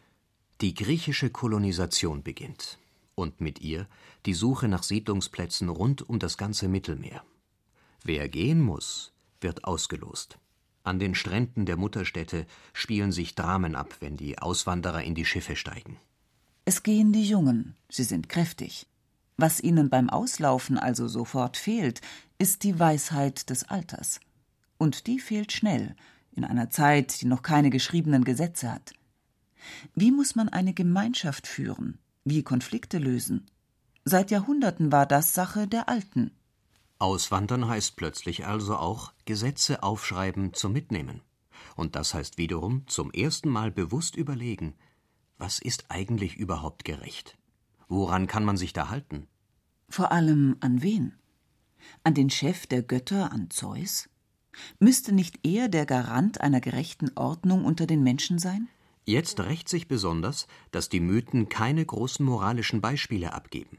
Die 0.60 0.74
griechische 0.74 1.30
Kolonisation 1.30 2.24
beginnt 2.24 2.78
und 3.14 3.40
mit 3.40 3.60
ihr 3.60 3.86
die 4.26 4.34
Suche 4.34 4.66
nach 4.66 4.82
Siedlungsplätzen 4.82 5.68
rund 5.68 6.08
um 6.08 6.18
das 6.18 6.36
ganze 6.36 6.66
Mittelmeer. 6.66 7.22
Wer 8.02 8.28
gehen 8.28 8.60
muss, 8.60 9.12
wird 9.40 9.62
ausgelost. 9.62 10.38
An 10.82 10.98
den 10.98 11.14
Stränden 11.14 11.64
der 11.64 11.76
Mutterstädte 11.76 12.44
spielen 12.72 13.12
sich 13.12 13.36
Dramen 13.36 13.76
ab, 13.76 13.94
wenn 14.00 14.16
die 14.16 14.40
Auswanderer 14.40 15.04
in 15.04 15.14
die 15.14 15.24
Schiffe 15.24 15.54
steigen. 15.54 15.96
Es 16.64 16.82
gehen 16.82 17.12
die 17.12 17.24
Jungen, 17.24 17.76
sie 17.88 18.04
sind 18.04 18.28
kräftig. 18.28 18.88
Was 19.36 19.60
ihnen 19.60 19.90
beim 19.90 20.10
Auslaufen 20.10 20.78
also 20.78 21.08
sofort 21.08 21.56
fehlt, 21.56 22.00
ist 22.38 22.62
die 22.64 22.78
Weisheit 22.78 23.50
des 23.50 23.64
Alters. 23.64 24.20
Und 24.78 25.06
die 25.06 25.20
fehlt 25.20 25.52
schnell, 25.52 25.94
in 26.32 26.44
einer 26.44 26.70
Zeit, 26.70 27.20
die 27.20 27.26
noch 27.26 27.42
keine 27.42 27.70
geschriebenen 27.70 28.24
Gesetze 28.24 28.72
hat. 28.72 28.92
Wie 29.94 30.10
muss 30.10 30.34
man 30.34 30.48
eine 30.48 30.74
Gemeinschaft 30.74 31.46
führen? 31.46 31.98
Wie 32.24 32.42
Konflikte 32.42 32.98
lösen? 32.98 33.46
Seit 34.04 34.30
Jahrhunderten 34.30 34.90
war 34.90 35.06
das 35.06 35.34
Sache 35.34 35.68
der 35.68 35.88
Alten. 35.88 36.32
Auswandern 36.98 37.68
heißt 37.68 37.96
plötzlich 37.96 38.46
also 38.46 38.76
auch 38.76 39.12
Gesetze 39.24 39.82
aufschreiben 39.82 40.54
zum 40.54 40.72
Mitnehmen. 40.72 41.20
Und 41.76 41.96
das 41.96 42.14
heißt 42.14 42.38
wiederum 42.38 42.86
zum 42.86 43.10
ersten 43.12 43.48
Mal 43.48 43.70
bewusst 43.70 44.16
überlegen, 44.16 44.74
was 45.38 45.58
ist 45.58 45.86
eigentlich 45.88 46.36
überhaupt 46.36 46.84
gerecht? 46.84 47.36
Woran 47.92 48.26
kann 48.26 48.46
man 48.46 48.56
sich 48.56 48.72
da 48.72 48.88
halten? 48.88 49.26
Vor 49.90 50.12
allem 50.12 50.56
an 50.60 50.82
wen? 50.82 51.12
An 52.04 52.14
den 52.14 52.30
Chef 52.30 52.66
der 52.66 52.82
Götter, 52.82 53.30
an 53.32 53.50
Zeus? 53.50 54.08
Müsste 54.78 55.12
nicht 55.12 55.40
er 55.46 55.68
der 55.68 55.84
Garant 55.84 56.40
einer 56.40 56.62
gerechten 56.62 57.10
Ordnung 57.16 57.66
unter 57.66 57.86
den 57.86 58.02
Menschen 58.02 58.38
sein? 58.38 58.68
Jetzt 59.04 59.40
rächt 59.40 59.68
sich 59.68 59.88
besonders, 59.88 60.46
dass 60.70 60.88
die 60.88 61.00
Mythen 61.00 61.50
keine 61.50 61.84
großen 61.84 62.24
moralischen 62.24 62.80
Beispiele 62.80 63.34
abgeben. 63.34 63.78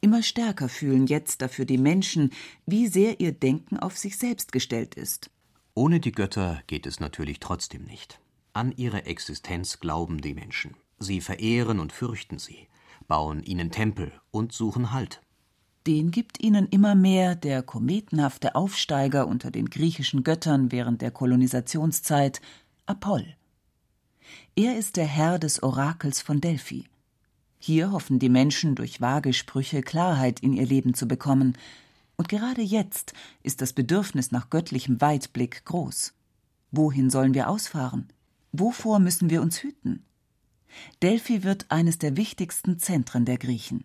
Immer 0.00 0.22
stärker 0.22 0.70
fühlen 0.70 1.06
jetzt 1.06 1.42
dafür 1.42 1.66
die 1.66 1.76
Menschen, 1.76 2.30
wie 2.64 2.86
sehr 2.86 3.20
ihr 3.20 3.32
Denken 3.32 3.78
auf 3.78 3.98
sich 3.98 4.16
selbst 4.16 4.52
gestellt 4.52 4.94
ist. 4.94 5.30
Ohne 5.74 6.00
die 6.00 6.12
Götter 6.12 6.62
geht 6.66 6.86
es 6.86 6.98
natürlich 6.98 7.40
trotzdem 7.40 7.84
nicht. 7.84 8.20
An 8.54 8.72
ihre 8.72 9.04
Existenz 9.04 9.80
glauben 9.80 10.22
die 10.22 10.32
Menschen. 10.32 10.78
Sie 10.98 11.20
verehren 11.20 11.78
und 11.78 11.92
fürchten 11.92 12.38
sie, 12.38 12.69
bauen 13.10 13.42
ihnen 13.42 13.72
Tempel 13.72 14.12
und 14.30 14.52
suchen 14.52 14.92
Halt. 14.92 15.20
Den 15.86 16.12
gibt 16.12 16.40
ihnen 16.40 16.68
immer 16.68 16.94
mehr 16.94 17.34
der 17.34 17.62
kometenhafte 17.62 18.54
Aufsteiger 18.54 19.26
unter 19.26 19.50
den 19.50 19.68
griechischen 19.68 20.22
Göttern 20.22 20.70
während 20.70 21.02
der 21.02 21.10
Kolonisationszeit, 21.10 22.40
Apoll. 22.86 23.26
Er 24.54 24.78
ist 24.78 24.96
der 24.96 25.06
Herr 25.06 25.40
des 25.40 25.60
Orakels 25.60 26.22
von 26.22 26.40
Delphi. 26.40 26.84
Hier 27.58 27.90
hoffen 27.90 28.20
die 28.20 28.28
Menschen 28.28 28.76
durch 28.76 29.00
vage 29.00 29.32
Sprüche 29.32 29.82
Klarheit 29.82 30.38
in 30.38 30.52
ihr 30.52 30.66
Leben 30.66 30.94
zu 30.94 31.08
bekommen, 31.08 31.58
und 32.16 32.28
gerade 32.28 32.62
jetzt 32.62 33.12
ist 33.42 33.60
das 33.60 33.72
Bedürfnis 33.72 34.30
nach 34.30 34.50
göttlichem 34.50 35.00
Weitblick 35.00 35.64
groß. 35.64 36.12
Wohin 36.70 37.10
sollen 37.10 37.34
wir 37.34 37.48
ausfahren? 37.48 38.06
Wovor 38.52 39.00
müssen 39.00 39.30
wir 39.30 39.42
uns 39.42 39.62
hüten? 39.62 40.04
Delphi 41.02 41.42
wird 41.42 41.70
eines 41.70 41.98
der 41.98 42.16
wichtigsten 42.16 42.78
Zentren 42.78 43.24
der 43.24 43.38
Griechen. 43.38 43.84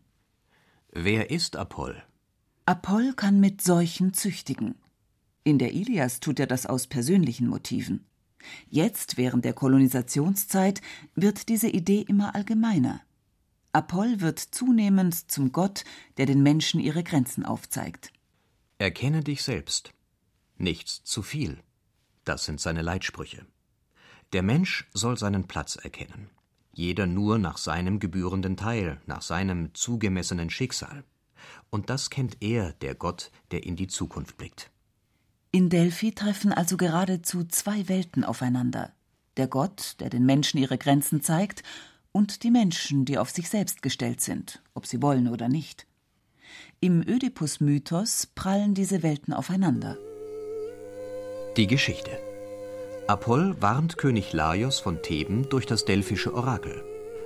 Wer 0.92 1.30
ist 1.30 1.56
Apoll? 1.56 2.02
Apoll 2.66 3.14
kann 3.14 3.40
mit 3.40 3.62
Seuchen 3.62 4.14
züchtigen. 4.14 4.76
In 5.44 5.60
der 5.60 5.74
Ilias 5.74 6.20
tut 6.20 6.40
er 6.40 6.48
das 6.48 6.66
aus 6.66 6.88
persönlichen 6.88 7.48
Motiven. 7.48 8.06
Jetzt, 8.70 9.18
während 9.18 9.46
der 9.46 9.54
Kolonisationszeit, 9.54 10.82
wird 11.16 11.50
diese 11.50 11.68
Idee 11.68 12.02
immer 12.02 12.36
allgemeiner. 12.36 13.02
Apoll 13.72 14.22
wird 14.22 14.40
zunehmend 14.40 15.30
zum 15.30 15.52
Gott, 15.52 15.84
der 16.18 16.26
den 16.26 16.42
Menschen 16.42 16.80
ihre 16.80 17.04
Grenzen 17.04 17.46
aufzeigt. 17.46 18.12
Erkenne 18.78 19.22
dich 19.22 19.44
selbst. 19.44 19.94
Nichts 20.58 21.04
zu 21.04 21.22
viel. 21.22 21.60
Das 22.24 22.46
sind 22.46 22.62
seine 22.62 22.82
Leitsprüche. 22.82 23.46
Der 24.34 24.44
Mensch 24.44 24.88
soll 24.94 25.18
seinen 25.18 25.48
Platz 25.48 25.76
erkennen. 25.76 26.30
Jeder 26.76 27.08
nur 27.08 27.40
nach 27.40 27.58
seinem 27.58 28.00
gebührenden 28.00 28.58
Teil, 28.58 29.00
nach 29.06 29.22
seinem 29.22 29.74
zugemessenen 29.74 30.50
Schicksal. 30.50 31.06
Und 31.70 31.90
das 31.90 32.10
kennt 32.10 32.38
er, 32.42 32.74
der 32.74 32.96
Gott, 32.96 33.32
der 33.52 33.64
in 33.64 33.78
die 33.78 33.88
Zukunft 33.88 34.38
blickt. 34.38 34.70
In 35.52 35.70
Delphi 35.70 36.12
treffen 36.12 36.52
also 36.52 36.76
geradezu 36.76 37.46
zwei 37.46 37.88
Welten 37.88 38.26
aufeinander. 38.26 38.92
Der 39.38 39.48
Gott, 39.48 39.96
der 40.02 40.10
den 40.10 40.26
Menschen 40.26 40.60
ihre 40.60 40.78
Grenzen 40.78 41.22
zeigt, 41.22 41.64
und 42.12 42.44
die 42.44 42.52
Menschen, 42.52 43.06
die 43.06 43.18
auf 43.18 43.30
sich 43.30 43.50
selbst 43.50 43.82
gestellt 43.82 44.20
sind, 44.20 44.62
ob 44.74 44.86
sie 44.86 45.02
wollen 45.02 45.30
oder 45.30 45.48
nicht. 45.48 45.88
Im 46.82 47.02
Ödipus-Mythos 47.02 48.28
prallen 48.36 48.74
diese 48.74 49.02
Welten 49.02 49.34
aufeinander. 49.34 49.98
Die 51.56 51.68
Geschichte. 51.68 52.35
Apoll 53.08 53.56
warnt 53.62 54.00
König 54.00 54.34
Laios 54.34 54.80
von 54.80 55.04
Theben 55.04 55.48
durch 55.50 55.68
das 55.68 55.86
delphische 55.86 56.34
Orakel. 56.34 56.84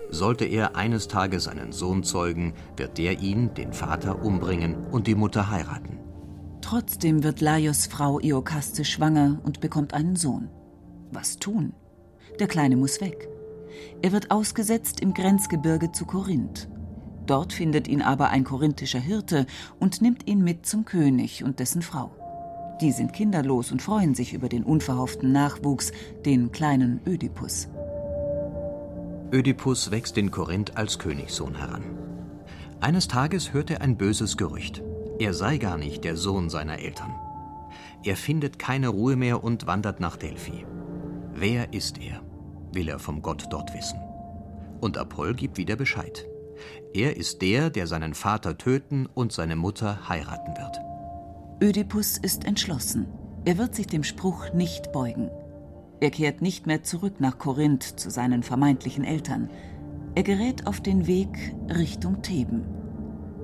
Sollte 0.10 0.44
er 0.44 0.76
eines 0.76 1.08
Tages 1.08 1.48
einen 1.48 1.72
Sohn 1.72 2.04
zeugen, 2.04 2.54
wird 2.76 2.98
der 2.98 3.22
ihn, 3.22 3.54
den 3.54 3.72
Vater, 3.72 4.22
umbringen 4.22 4.76
und 4.92 5.08
die 5.08 5.16
Mutter 5.16 5.50
heiraten. 5.50 5.98
Trotzdem 6.60 7.24
wird 7.24 7.40
Laios 7.40 7.88
Frau 7.88 8.20
Iokaste 8.20 8.84
schwanger 8.84 9.40
und 9.44 9.62
bekommt 9.62 9.94
einen 9.94 10.18
Sohn. 10.18 10.50
Was 11.12 11.38
tun? 11.38 11.72
Der 12.42 12.48
Kleine 12.48 12.76
muss 12.76 13.00
weg. 13.00 13.30
Er 14.02 14.12
wird 14.12 14.32
ausgesetzt 14.32 15.00
im 15.00 15.14
Grenzgebirge 15.14 15.94
zu 15.94 16.06
Korinth. 16.06 16.68
Dort 17.26 17.54
findet 17.54 17.88
ihn 17.88 18.02
aber 18.02 18.32
ein 18.32 18.44
korinthischer 18.44 19.00
Hirte 19.00 19.46
und 19.80 20.02
nimmt 20.02 20.28
ihn 20.28 20.44
mit 20.44 20.66
zum 20.66 20.84
König 20.84 21.46
und 21.46 21.60
dessen 21.60 21.82
Frau. 21.82 22.19
Die 22.82 22.92
sind 22.92 23.12
kinderlos 23.12 23.72
und 23.72 23.82
freuen 23.82 24.16
sich 24.16 24.34
über 24.34 24.48
den 24.48 24.64
unverhofften 24.64 25.32
Nachwuchs, 25.34 25.92
den 26.26 26.52
kleinen 26.52 27.02
Ödipus. 27.06 27.68
Ödipus 29.32 29.92
wächst 29.92 30.18
in 30.18 30.32
Korinth 30.32 30.78
als 30.78 30.98
Königssohn 30.98 31.56
heran. 31.56 31.84
Eines 32.80 33.10
Tages 33.10 33.52
hört 33.52 33.70
er 33.70 33.82
ein 33.82 33.98
böses 33.98 34.38
Gerücht. 34.38 34.82
Er 35.20 35.34
sei 35.34 35.58
gar 35.58 35.78
nicht 35.78 36.06
der 36.06 36.16
Sohn 36.16 36.50
seiner 36.50 36.80
Eltern. 36.80 37.14
Er 38.04 38.16
findet 38.16 38.58
keine 38.58 38.88
Ruhe 38.88 39.18
mehr 39.18 39.44
und 39.44 39.68
wandert 39.68 40.00
nach 40.00 40.16
Delphi. 40.16 40.66
Wer 41.34 41.74
ist 41.74 42.00
er? 42.00 42.22
will 42.72 42.88
er 42.88 43.00
vom 43.00 43.22
Gott 43.22 43.48
dort 43.50 43.74
wissen. 43.74 44.00
Und 44.80 44.98
Apoll 44.98 45.34
gibt 45.34 45.58
wieder 45.58 45.76
Bescheid. 45.76 46.26
Er 46.94 47.18
ist 47.18 47.42
der, 47.42 47.70
der 47.70 47.88
seinen 47.88 48.14
Vater 48.14 48.58
töten 48.58 49.08
und 49.14 49.34
seine 49.34 49.56
Mutter 49.56 50.08
heiraten 50.08 50.56
wird. 50.58 50.80
Ödipus 51.62 52.18
ist 52.18 52.46
entschlossen. 52.46 53.08
Er 53.44 53.58
wird 53.58 53.76
sich 53.76 53.86
dem 53.86 54.06
Spruch 54.06 54.54
nicht 54.54 54.94
beugen. 54.94 55.30
Er 56.00 56.10
kehrt 56.10 56.42
nicht 56.42 56.68
mehr 56.68 56.84
zurück 56.84 57.20
nach 57.20 57.38
Korinth 57.38 57.84
zu 57.84 58.10
seinen 58.10 58.44
vermeintlichen 58.44 59.04
Eltern. 59.04 59.50
Er 60.16 60.24
gerät 60.24 60.68
auf 60.68 60.80
den 60.80 61.06
Weg 61.06 61.54
Richtung 61.68 62.22
Theben. 62.22 62.64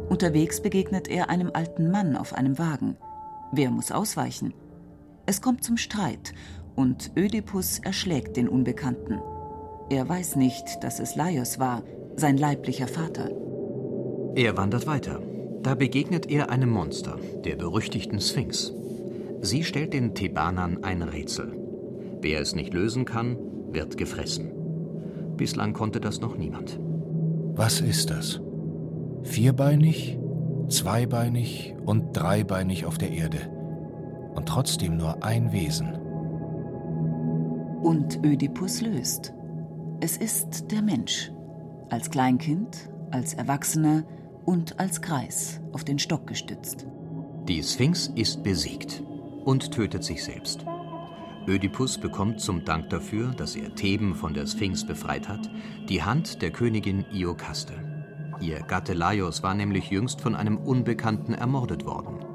Unterwegs 0.07 0.61
begegnet 0.61 1.09
er 1.09 1.29
einem 1.29 1.51
alten 1.53 1.91
Mann 1.91 2.15
auf 2.15 2.33
einem 2.33 2.57
Wagen. 2.57 2.95
Wer 3.51 3.69
muss 3.69 3.91
ausweichen? 3.91 4.53
Es 5.25 5.41
kommt 5.41 5.65
zum 5.65 5.75
Streit 5.75 6.33
und 6.75 7.11
Ödipus 7.17 7.79
erschlägt 7.79 8.37
den 8.37 8.47
Unbekannten. 8.47 9.19
Er 9.89 10.07
weiß 10.07 10.37
nicht, 10.37 10.81
dass 10.83 11.01
es 11.01 11.17
Laios 11.17 11.59
war, 11.59 11.83
sein 12.15 12.37
leiblicher 12.37 12.87
Vater. 12.87 13.29
Er 14.35 14.55
wandert 14.55 14.87
weiter. 14.87 15.21
Da 15.65 15.73
begegnet 15.73 16.29
er 16.29 16.51
einem 16.51 16.69
Monster, 16.69 17.17
der 17.43 17.55
berüchtigten 17.55 18.21
Sphinx. 18.21 18.71
Sie 19.41 19.63
stellt 19.63 19.93
den 19.93 20.13
Thebanern 20.13 20.83
ein 20.83 21.01
Rätsel. 21.01 21.57
Wer 22.21 22.39
es 22.39 22.53
nicht 22.53 22.71
lösen 22.71 23.03
kann, 23.03 23.35
wird 23.71 23.97
gefressen. 23.97 24.51
Bislang 25.37 25.73
konnte 25.73 25.99
das 25.99 26.21
noch 26.21 26.37
niemand. 26.37 26.79
Was 27.55 27.81
ist 27.81 28.11
das? 28.11 28.41
Vierbeinig, 29.23 30.19
zweibeinig 30.69 31.73
und 31.83 32.15
dreibeinig 32.15 32.85
auf 32.85 32.99
der 32.99 33.09
Erde. 33.09 33.39
Und 34.35 34.47
trotzdem 34.47 34.97
nur 34.97 35.23
ein 35.23 35.51
Wesen. 35.51 35.95
Und 37.81 38.23
Ödipus 38.23 38.81
löst. 38.81 39.33
Es 39.99 40.15
ist 40.15 40.71
der 40.71 40.83
Mensch. 40.83 41.31
Als 41.89 42.11
Kleinkind, 42.11 42.91
als 43.09 43.33
Erwachsener 43.33 44.03
und 44.45 44.79
als 44.79 45.01
Kreis, 45.01 45.59
auf 45.71 45.83
den 45.83 45.99
Stock 45.99 46.27
gestützt. 46.27 46.85
Die 47.47 47.61
Sphinx 47.61 48.11
ist 48.15 48.43
besiegt 48.43 49.03
und 49.43 49.71
tötet 49.71 50.03
sich 50.03 50.23
selbst. 50.23 50.65
Ödipus 51.47 51.99
bekommt 51.99 52.41
zum 52.41 52.65
Dank 52.65 52.89
dafür, 52.89 53.31
dass 53.31 53.55
er 53.55 53.75
Theben 53.75 54.15
von 54.15 54.33
der 54.33 54.47
Sphinx 54.47 54.85
befreit 54.85 55.27
hat, 55.27 55.49
die 55.89 56.01
Hand 56.01 56.41
der 56.41 56.51
Königin 56.51 57.05
Iokaste. 57.11 57.73
Ihr 58.41 58.59
Gatte 58.61 58.93
Laios 58.93 59.43
war 59.43 59.53
nämlich 59.53 59.89
jüngst 59.89 60.21
von 60.21 60.35
einem 60.35 60.57
Unbekannten 60.57 61.33
ermordet 61.33 61.85
worden. 61.85 62.25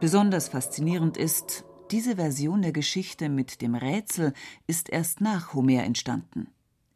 Besonders 0.00 0.48
faszinierend 0.48 1.16
ist, 1.16 1.64
diese 1.90 2.16
Version 2.16 2.62
der 2.62 2.72
Geschichte 2.72 3.28
mit 3.28 3.62
dem 3.62 3.74
Rätsel 3.74 4.32
ist 4.66 4.90
erst 4.90 5.20
nach 5.20 5.54
Homer 5.54 5.84
entstanden. 5.84 6.48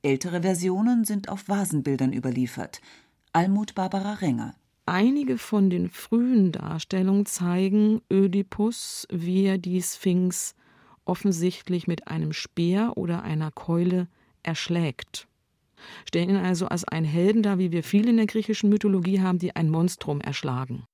Ältere 0.03 0.43
Versionen 0.43 1.05
sind 1.05 1.29
auf 1.29 1.49
Vasenbildern 1.49 2.13
überliefert. 2.13 2.81
Almut 3.33 3.77
Barbara 3.77 4.15
Renger. 4.15 4.55
Einige 4.87 5.39
von 5.39 5.71
den 5.71 5.89
frühen 5.89 6.51
Darstellungen 6.51 7.27
zeigen 7.27 8.03
Ödipus, 8.13 9.07
wie 9.09 9.45
er 9.45 9.57
die 9.57 9.81
Sphinx 9.83 10.57
offensichtlich 11.05 11.87
mit 11.87 12.09
einem 12.09 12.33
Speer 12.33 12.97
oder 12.97 13.23
einer 13.23 13.53
Keule 13.53 14.09
erschlägt. 14.43 15.29
Stellen 16.09 16.31
ihn 16.31 16.37
also 16.37 16.67
als 16.67 16.83
einen 16.85 17.07
Helden 17.07 17.45
dar, 17.45 17.59
wie 17.59 17.71
wir 17.71 17.85
viele 17.85 18.11
in 18.11 18.17
der 18.17 18.27
griechischen 18.27 18.69
Mythologie 18.69 19.21
haben, 19.21 19.39
die 19.39 19.55
ein 19.55 19.71
Monstrum 19.71 20.21
erschlagen. 20.21 20.85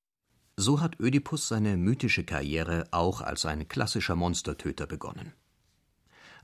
So 0.59 0.81
hat 0.83 1.01
Ödipus 1.01 1.49
seine 1.49 1.79
mythische 1.79 2.25
Karriere 2.25 2.85
auch 2.91 3.23
als 3.23 3.47
ein 3.47 3.67
klassischer 3.67 4.15
Monstertöter 4.15 4.87
begonnen. 4.87 5.33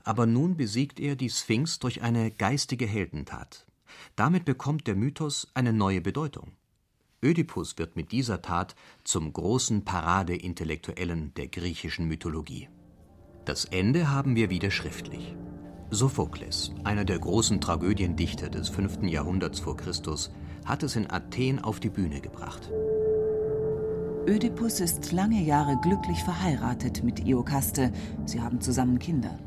Aber 0.03 0.25
nun 0.25 0.57
besiegt 0.57 0.99
er 0.99 1.15
die 1.15 1.29
Sphinx 1.29 1.77
durch 1.77 2.01
eine 2.01 2.31
geistige 2.31 2.87
Heldentat. 2.87 3.67
Damit 4.15 4.45
bekommt 4.45 4.87
der 4.87 4.95
Mythos 4.95 5.49
eine 5.53 5.73
neue 5.73 6.01
Bedeutung. 6.01 6.53
Ödipus 7.23 7.77
wird 7.77 7.95
mit 7.95 8.11
dieser 8.11 8.41
Tat 8.41 8.75
zum 9.03 9.31
großen 9.31 9.85
Paradeintellektuellen 9.85 11.33
der 11.35 11.47
griechischen 11.47 12.07
Mythologie. 12.07 12.67
Das 13.45 13.65
Ende 13.65 14.09
haben 14.09 14.35
wir 14.35 14.49
wieder 14.49 14.71
schriftlich. 14.71 15.35
Sophokles, 15.89 16.71
einer 16.83 17.05
der 17.05 17.19
großen 17.19 17.61
Tragödiendichter 17.61 18.49
des 18.49 18.69
5. 18.69 19.03
Jahrhunderts 19.03 19.59
vor 19.59 19.77
Christus, 19.77 20.31
hat 20.65 20.83
es 20.83 20.95
in 20.95 21.09
Athen 21.09 21.59
auf 21.63 21.79
die 21.79 21.89
Bühne 21.89 22.19
gebracht. 22.19 22.71
Ödipus 24.25 24.79
ist 24.79 25.11
lange 25.11 25.43
Jahre 25.43 25.77
glücklich 25.81 26.23
verheiratet 26.23 27.03
mit 27.03 27.25
Iokaste. 27.25 27.91
Sie 28.25 28.41
haben 28.41 28.61
zusammen 28.61 28.97
Kinder. 28.97 29.37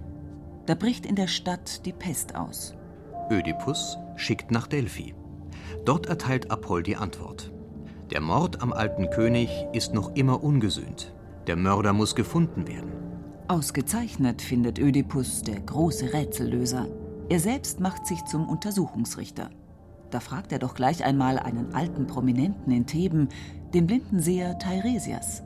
Da 0.67 0.75
bricht 0.75 1.07
in 1.07 1.17
der 1.17 1.29
Stadt 1.29 1.87
die 1.87 1.95
Pest 1.95 2.35
aus. 2.35 2.75
Ödipus 3.31 3.99
schickt 4.17 4.51
nach 4.51 4.67
Delphi. 4.67 5.15
Dort 5.85 6.07
erteilt 6.07 6.51
Apoll 6.51 6.83
die 6.83 6.97
Antwort. 6.97 7.53
Der 8.11 8.21
Mord 8.21 8.63
am 8.63 8.73
alten 8.73 9.11
König 9.11 9.51
ist 9.73 9.93
noch 9.93 10.15
immer 10.15 10.43
ungesühnt. 10.43 11.15
Der 11.47 11.57
Mörder 11.57 11.93
muss 11.93 12.15
gefunden 12.15 12.67
werden. 12.69 12.93
Ausgezeichnet 13.49 14.43
findet 14.43 14.79
Ödipus 14.79 15.43
der 15.43 15.61
große 15.61 16.13
Rätsellöser. 16.13 16.89
Er 17.29 17.41
selbst 17.41 17.81
macht 17.81 18.07
sich 18.07 18.25
zum 18.25 18.49
Untersuchungsrichter. 18.49 19.51
Da 20.11 20.21
fragt 20.21 20.53
er 20.53 20.59
doch 20.59 20.75
gleich 20.75 21.05
einmal 21.05 21.39
einen 21.39 21.75
alten 21.75 22.07
Prominenten 22.07 22.73
in 22.73 22.87
Theben, 22.87 23.29
den 23.75 23.87
blinden 23.87 24.21
Seher 24.21 24.59
Teiresias. 24.59 25.43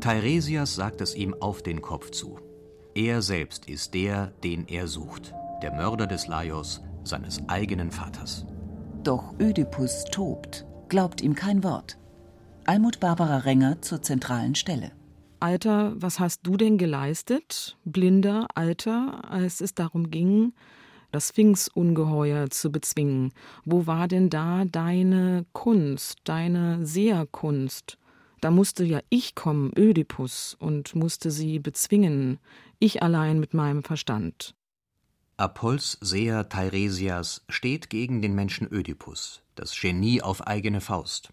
Teiresias 0.00 0.74
sagt 0.74 1.00
es 1.00 1.14
ihm 1.14 1.34
auf 1.40 1.62
den 1.62 1.80
Kopf 1.80 2.10
zu. 2.10 2.38
Er 2.94 3.22
selbst 3.22 3.68
ist 3.68 3.94
der, 3.94 4.32
den 4.44 4.68
er 4.68 4.86
sucht, 4.86 5.34
der 5.62 5.72
Mörder 5.72 6.06
des 6.06 6.26
Laios, 6.26 6.82
seines 7.04 7.40
eigenen 7.48 7.90
Vaters. 7.90 8.46
Doch 9.02 9.34
Ödipus 9.40 10.04
tobt, 10.10 10.66
glaubt 10.88 11.20
ihm 11.20 11.34
kein 11.34 11.64
Wort. 11.64 11.98
Almut 12.64 13.00
Barbara 13.00 13.38
Renger 13.38 13.82
zur 13.82 14.02
zentralen 14.02 14.54
Stelle. 14.54 14.92
Alter, 15.40 15.94
was 15.96 16.20
hast 16.20 16.46
du 16.46 16.56
denn 16.56 16.78
geleistet, 16.78 17.76
blinder 17.84 18.46
Alter, 18.54 19.28
als 19.28 19.60
es 19.60 19.74
darum 19.74 20.10
ging, 20.10 20.52
das 21.10 21.28
Sphinx-Ungeheuer 21.28 22.50
zu 22.50 22.72
bezwingen. 22.72 23.32
Wo 23.64 23.86
war 23.86 24.08
denn 24.08 24.30
da 24.30 24.64
deine 24.64 25.44
Kunst, 25.52 26.18
deine 26.24 26.86
Seherkunst? 26.86 27.98
Da 28.40 28.50
musste 28.50 28.84
ja 28.84 29.00
ich 29.08 29.34
kommen, 29.34 29.72
Ödipus, 29.76 30.56
und 30.58 30.94
musste 30.96 31.30
sie 31.30 31.58
bezwingen, 31.58 32.38
ich 32.78 33.02
allein 33.02 33.38
mit 33.38 33.54
meinem 33.54 33.84
Verstand. 33.84 34.54
Apolls 35.42 35.98
Seher 36.00 36.48
Teiresias 36.48 37.42
steht 37.48 37.90
gegen 37.90 38.22
den 38.22 38.32
Menschen 38.32 38.72
Ödipus, 38.72 39.42
das 39.56 39.76
Genie 39.76 40.22
auf 40.22 40.46
eigene 40.46 40.80
Faust. 40.80 41.32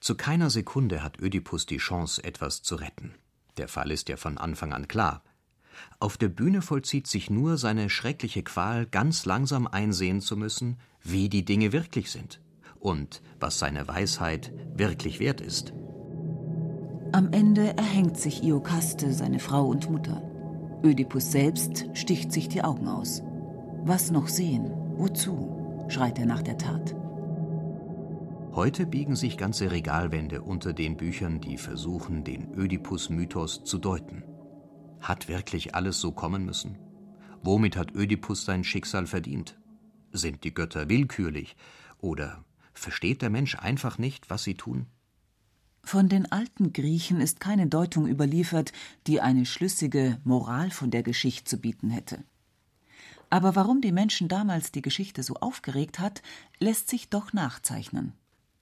Zu 0.00 0.16
keiner 0.16 0.50
Sekunde 0.50 1.04
hat 1.04 1.20
Ödipus 1.20 1.64
die 1.64 1.76
Chance, 1.76 2.24
etwas 2.24 2.62
zu 2.62 2.74
retten. 2.74 3.14
Der 3.56 3.68
Fall 3.68 3.92
ist 3.92 4.08
ja 4.08 4.16
von 4.16 4.36
Anfang 4.36 4.72
an 4.72 4.88
klar. 4.88 5.22
Auf 6.00 6.16
der 6.16 6.28
Bühne 6.28 6.60
vollzieht 6.60 7.06
sich 7.06 7.30
nur 7.30 7.56
seine 7.56 7.88
schreckliche 7.88 8.42
Qual, 8.42 8.84
ganz 8.84 9.24
langsam 9.26 9.68
einsehen 9.68 10.20
zu 10.20 10.36
müssen, 10.36 10.80
wie 11.00 11.28
die 11.28 11.44
Dinge 11.44 11.70
wirklich 11.70 12.10
sind 12.10 12.40
und 12.80 13.22
was 13.38 13.60
seine 13.60 13.86
Weisheit 13.86 14.52
wirklich 14.74 15.20
wert 15.20 15.40
ist. 15.40 15.72
Am 17.12 17.32
Ende 17.32 17.76
erhängt 17.76 18.18
sich 18.18 18.42
Iokaste, 18.42 19.12
seine 19.12 19.38
Frau 19.38 19.68
und 19.68 19.88
Mutter. 19.88 20.29
Ödipus 20.82 21.30
selbst 21.30 21.86
sticht 21.92 22.32
sich 22.32 22.48
die 22.48 22.64
Augen 22.64 22.88
aus. 22.88 23.22
Was 23.84 24.10
noch 24.10 24.28
sehen? 24.28 24.70
Wozu? 24.96 25.86
schreit 25.88 26.18
er 26.18 26.26
nach 26.26 26.42
der 26.42 26.56
Tat. 26.56 26.94
Heute 28.52 28.86
biegen 28.86 29.14
sich 29.14 29.36
ganze 29.36 29.70
Regalwände 29.70 30.40
unter 30.40 30.72
den 30.72 30.96
Büchern, 30.96 31.40
die 31.40 31.58
versuchen, 31.58 32.24
den 32.24 32.54
Ödipus-Mythos 32.54 33.64
zu 33.64 33.78
deuten. 33.78 34.24
Hat 35.00 35.28
wirklich 35.28 35.74
alles 35.74 36.00
so 36.00 36.12
kommen 36.12 36.46
müssen? 36.46 36.78
Womit 37.42 37.76
hat 37.76 37.94
Ödipus 37.94 38.44
sein 38.44 38.64
Schicksal 38.64 39.06
verdient? 39.06 39.58
Sind 40.12 40.44
die 40.44 40.54
Götter 40.54 40.88
willkürlich? 40.88 41.56
Oder 41.98 42.44
versteht 42.72 43.20
der 43.20 43.30
Mensch 43.30 43.54
einfach 43.56 43.98
nicht, 43.98 44.30
was 44.30 44.44
sie 44.44 44.54
tun? 44.54 44.86
Von 45.82 46.08
den 46.08 46.30
alten 46.30 46.72
Griechen 46.72 47.20
ist 47.20 47.40
keine 47.40 47.66
Deutung 47.66 48.06
überliefert, 48.06 48.72
die 49.06 49.20
eine 49.20 49.46
schlüssige 49.46 50.20
Moral 50.24 50.70
von 50.70 50.90
der 50.90 51.02
Geschichte 51.02 51.44
zu 51.44 51.58
bieten 51.58 51.90
hätte. 51.90 52.22
Aber 53.30 53.54
warum 53.54 53.80
die 53.80 53.92
Menschen 53.92 54.28
damals 54.28 54.72
die 54.72 54.82
Geschichte 54.82 55.22
so 55.22 55.34
aufgeregt 55.36 55.98
hat, 55.98 56.20
lässt 56.58 56.88
sich 56.88 57.08
doch 57.08 57.32
nachzeichnen. 57.32 58.12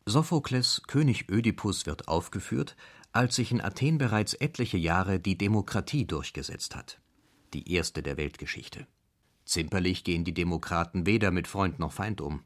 Sophokles 0.04 0.82
König 0.86 1.28
Ödipus 1.30 1.86
wird 1.86 2.08
aufgeführt, 2.08 2.76
als 3.12 3.36
sich 3.36 3.50
in 3.50 3.60
Athen 3.60 3.98
bereits 3.98 4.34
etliche 4.34 4.78
Jahre 4.78 5.20
die 5.20 5.36
Demokratie 5.36 6.06
durchgesetzt 6.06 6.76
hat. 6.76 7.00
Die 7.54 7.72
erste 7.72 8.02
der 8.02 8.16
Weltgeschichte. 8.16 8.86
Zimperlich 9.44 10.04
gehen 10.04 10.24
die 10.24 10.34
Demokraten 10.34 11.06
weder 11.06 11.30
mit 11.30 11.48
Freund 11.48 11.78
noch 11.78 11.92
Feind 11.92 12.20
um. 12.20 12.42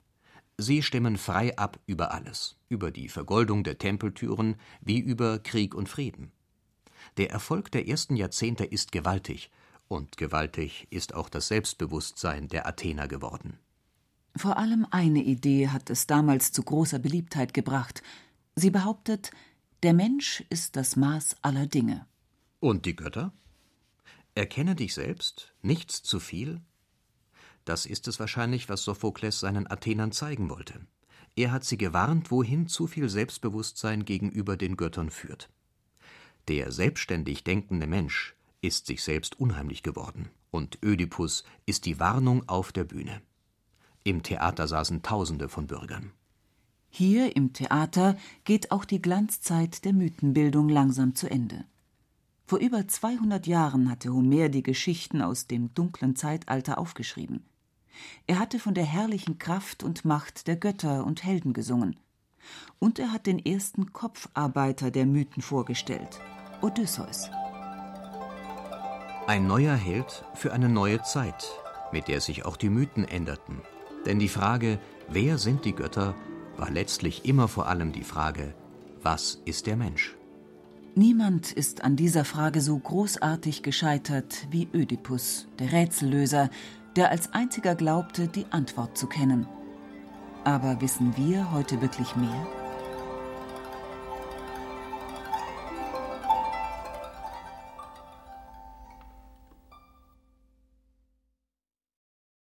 Sie 0.63 0.81
stimmen 0.81 1.19
frei 1.19 1.59
ab 1.59 1.81
über 1.87 2.15
alles, 2.15 2.57
über 2.69 2.93
die 2.93 3.09
Vergoldung 3.09 3.65
der 3.65 3.79
Tempeltüren 3.79 4.55
wie 4.81 5.01
über 5.01 5.41
Krieg 5.41 5.75
und 5.75 5.89
Frieden. 5.89 6.31
Der 7.17 7.33
Erfolg 7.33 7.73
der 7.73 7.89
ersten 7.89 8.15
Jahrzehnte 8.15 8.65
ist 8.65 8.93
gewaltig, 8.93 9.51
und 9.89 10.17
gewaltig 10.17 10.87
ist 10.91 11.15
auch 11.17 11.29
das 11.29 11.49
Selbstbewusstsein 11.49 12.47
der 12.47 12.69
Athener 12.69 13.09
geworden. 13.09 13.59
Vor 14.37 14.57
allem 14.57 14.87
eine 14.93 15.25
Idee 15.25 15.69
hat 15.69 15.91
es 15.91 16.07
damals 16.07 16.53
zu 16.53 16.63
großer 16.63 17.01
Beliebtheit 17.01 17.55
gebracht. 17.55 18.01
Sie 18.55 18.71
behauptet, 18.71 19.33
der 19.83 19.95
Mensch 19.95 20.45
ist 20.49 20.77
das 20.77 20.95
Maß 20.95 21.39
aller 21.43 21.67
Dinge. 21.67 22.07
Und 22.61 22.87
die 22.87 22.95
Götter? 22.95 23.33
Erkenne 24.37 24.77
dich 24.77 24.95
selbst, 24.95 25.53
nichts 25.61 26.05
zu 26.05 26.21
viel? 26.21 26.61
Das 27.65 27.87
ist 27.87 28.09
es 28.09 28.19
wahrscheinlich, 28.19 28.69
was 28.69 28.83
Sophokles 28.85 29.41
seinen 29.41 29.71
Athenern 29.71 30.13
zeigen 30.13 30.51
wollte. 30.51 30.81
Er 31.37 31.53
hat 31.53 31.65
sie 31.65 31.79
gewarnt, 31.79 32.31
wohin 32.31 32.67
zu 32.67 32.87
viel 32.87 33.09
Selbstbewusstsein 33.09 34.05
gegenüber 34.05 34.57
den 34.57 34.77
Göttern 34.77 35.11
führt. 35.11 35.49
Der 36.49 36.73
selbstständig 36.73 37.45
denkende 37.45 37.87
Mensch 37.87 38.35
ist 38.61 38.87
sich 38.87 39.03
selbst 39.03 39.39
unheimlich 39.39 39.83
geworden, 39.83 40.29
und 40.51 40.79
Ödipus 40.83 41.45
ist 41.65 41.87
die 41.87 41.99
Warnung 41.99 42.49
auf 42.49 42.73
der 42.73 42.85
Bühne. 42.85 43.23
Im 44.05 44.23
Theater 44.23 44.67
saßen 44.67 45.03
Tausende 45.03 45.49
von 45.49 45.69
Bürgern. 45.69 46.13
Hier 46.91 47.37
im 47.37 47.53
Theater 47.53 48.19
geht 48.45 48.71
auch 48.71 48.85
die 48.85 49.01
Glanzzeit 49.01 49.85
der 49.85 49.93
Mythenbildung 49.93 50.69
langsam 50.69 51.15
zu 51.15 51.31
Ende. 51.31 51.65
Vor 52.45 52.59
über 52.59 52.87
200 52.87 53.47
Jahren 53.47 53.89
hatte 53.89 54.13
Homer 54.13 54.51
die 54.51 54.63
Geschichten 54.63 55.23
aus 55.23 55.47
dem 55.47 55.73
dunklen 55.73 56.17
Zeitalter 56.17 56.77
aufgeschrieben. 56.77 57.47
Er 58.27 58.39
hatte 58.39 58.59
von 58.59 58.75
der 58.75 58.85
herrlichen 58.85 59.39
Kraft 59.39 59.83
und 59.83 60.05
Macht 60.05 60.47
der 60.47 60.57
Götter 60.57 61.05
und 61.05 61.25
Helden 61.25 61.53
gesungen. 61.53 61.97
Und 62.79 62.99
er 62.99 63.13
hat 63.13 63.27
den 63.27 63.39
ersten 63.39 63.93
Kopfarbeiter 63.93 64.91
der 64.91 65.07
Mythen 65.07 65.43
vorgestellt, 65.43 66.21
Odysseus. 66.61 67.31
Ein 69.27 69.47
neuer 69.47 69.77
Held 69.77 70.25
für 70.35 70.53
eine 70.53 70.69
neue 70.69 71.03
Zeit, 71.03 71.49
mit 71.93 72.09
der 72.09 72.21
sich 72.21 72.45
auch 72.45 72.57
die 72.57 72.71
Mythen 72.71 73.07
änderten 73.07 73.63
denn 74.07 74.19
die 74.19 74.29
Frage, 74.29 74.79
wer 75.09 75.39
sind 75.39 75.65
die 75.65 75.75
Götter, 75.75 76.15
war 76.57 76.71
letztlich 76.71 77.25
immer 77.25 77.49
vor 77.49 77.69
allem 77.69 77.93
die 77.93 78.05
Frage, 78.05 78.55
was 79.03 79.41
ist 79.45 79.67
der 79.67 79.77
Mensch? 79.77 80.17
Niemand 80.95 81.53
ist 81.53 81.83
an 81.85 81.97
dieser 81.97 82.25
Frage 82.25 82.61
so 82.61 82.79
großartig 82.79 83.63
gescheitert 83.63 84.47
wie 84.51 84.69
Ödipus, 84.75 85.49
der 85.59 85.73
Rätsellöser, 85.73 86.51
der 86.97 87.11
als 87.11 87.33
einziger 87.33 87.75
glaubte, 87.75 88.29
die 88.29 88.47
Antwort 88.51 88.97
zu 88.97 89.07
kennen. 89.07 89.47
Aber 90.45 90.81
wissen 90.81 91.17
wir 91.17 91.53
heute 91.53 91.81
wirklich 91.81 92.17
mehr? 92.17 92.47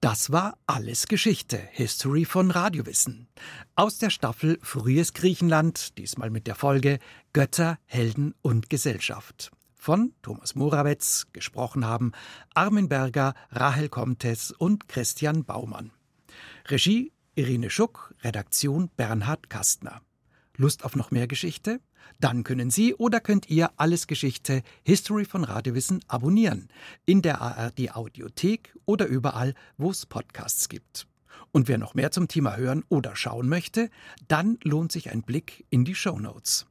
Das 0.01 0.31
war 0.31 0.57
alles 0.67 1.09
Geschichte, 1.09 1.59
History 1.73 2.25
von 2.25 2.53
Radiowissen. 2.53 3.29
Aus 3.75 3.99
der 3.99 4.11
Staffel 4.11 4.57
Frühes 4.63 5.15
Griechenland, 5.15 5.99
diesmal 5.99 6.31
mit 6.31 6.47
der 6.47 6.55
Folge 6.55 7.01
Götter, 7.33 7.79
Helden 7.87 8.33
und 8.41 8.71
Gesellschaft. 8.71 9.51
Von 9.87 10.15
Thomas 10.21 10.57
Morawetz 10.57 11.29
gesprochen 11.33 11.85
haben 11.85 12.11
Armin 12.55 12.89
Berger, 12.89 13.35
Rahel 13.53 13.89
Comtes 13.89 14.51
und 14.51 14.89
Christian 14.89 15.45
Baumann. 15.45 15.93
Regie 16.67 17.13
Irene 17.37 17.71
Schuck, 17.71 18.13
Redaktion 18.25 18.91
Bernhard 18.97 19.49
Kastner. 19.49 20.03
Lust 20.57 20.85
auf 20.85 20.97
noch 20.97 21.13
mehr 21.13 21.29
Geschichte? 21.29 21.79
Dann 22.19 22.43
können 22.43 22.73
Sie 22.73 22.97
oder 22.97 23.21
könnt 23.21 23.49
ihr 23.49 23.71
alles 23.77 24.09
Geschichte 24.09 24.63
History 24.83 25.25
von 25.25 25.45
Radiowissen 25.45 26.01
abonnieren 26.09 26.67
in 27.05 27.23
der 27.23 27.41
ARD 27.41 27.95
Audiothek 27.95 28.77
oder 28.87 29.07
überall, 29.07 29.55
wo 29.77 29.93
es 29.93 30.05
Podcasts 30.05 30.69
gibt. 30.69 31.07
Und 31.53 31.69
wer 31.69 31.79
noch 31.79 31.95
mehr 31.95 32.11
zum 32.11 32.27
Thema 32.27 32.57
hören 32.57 32.83
oder 32.89 33.15
schauen 33.15 33.49
möchte, 33.49 33.91
dann 34.27 34.59
lohnt 34.65 34.91
sich 34.91 35.13
ein 35.13 35.23
Blick 35.23 35.65
in 35.71 35.85
die 35.85 35.95
Show 35.95 36.19
Notes. 36.19 36.67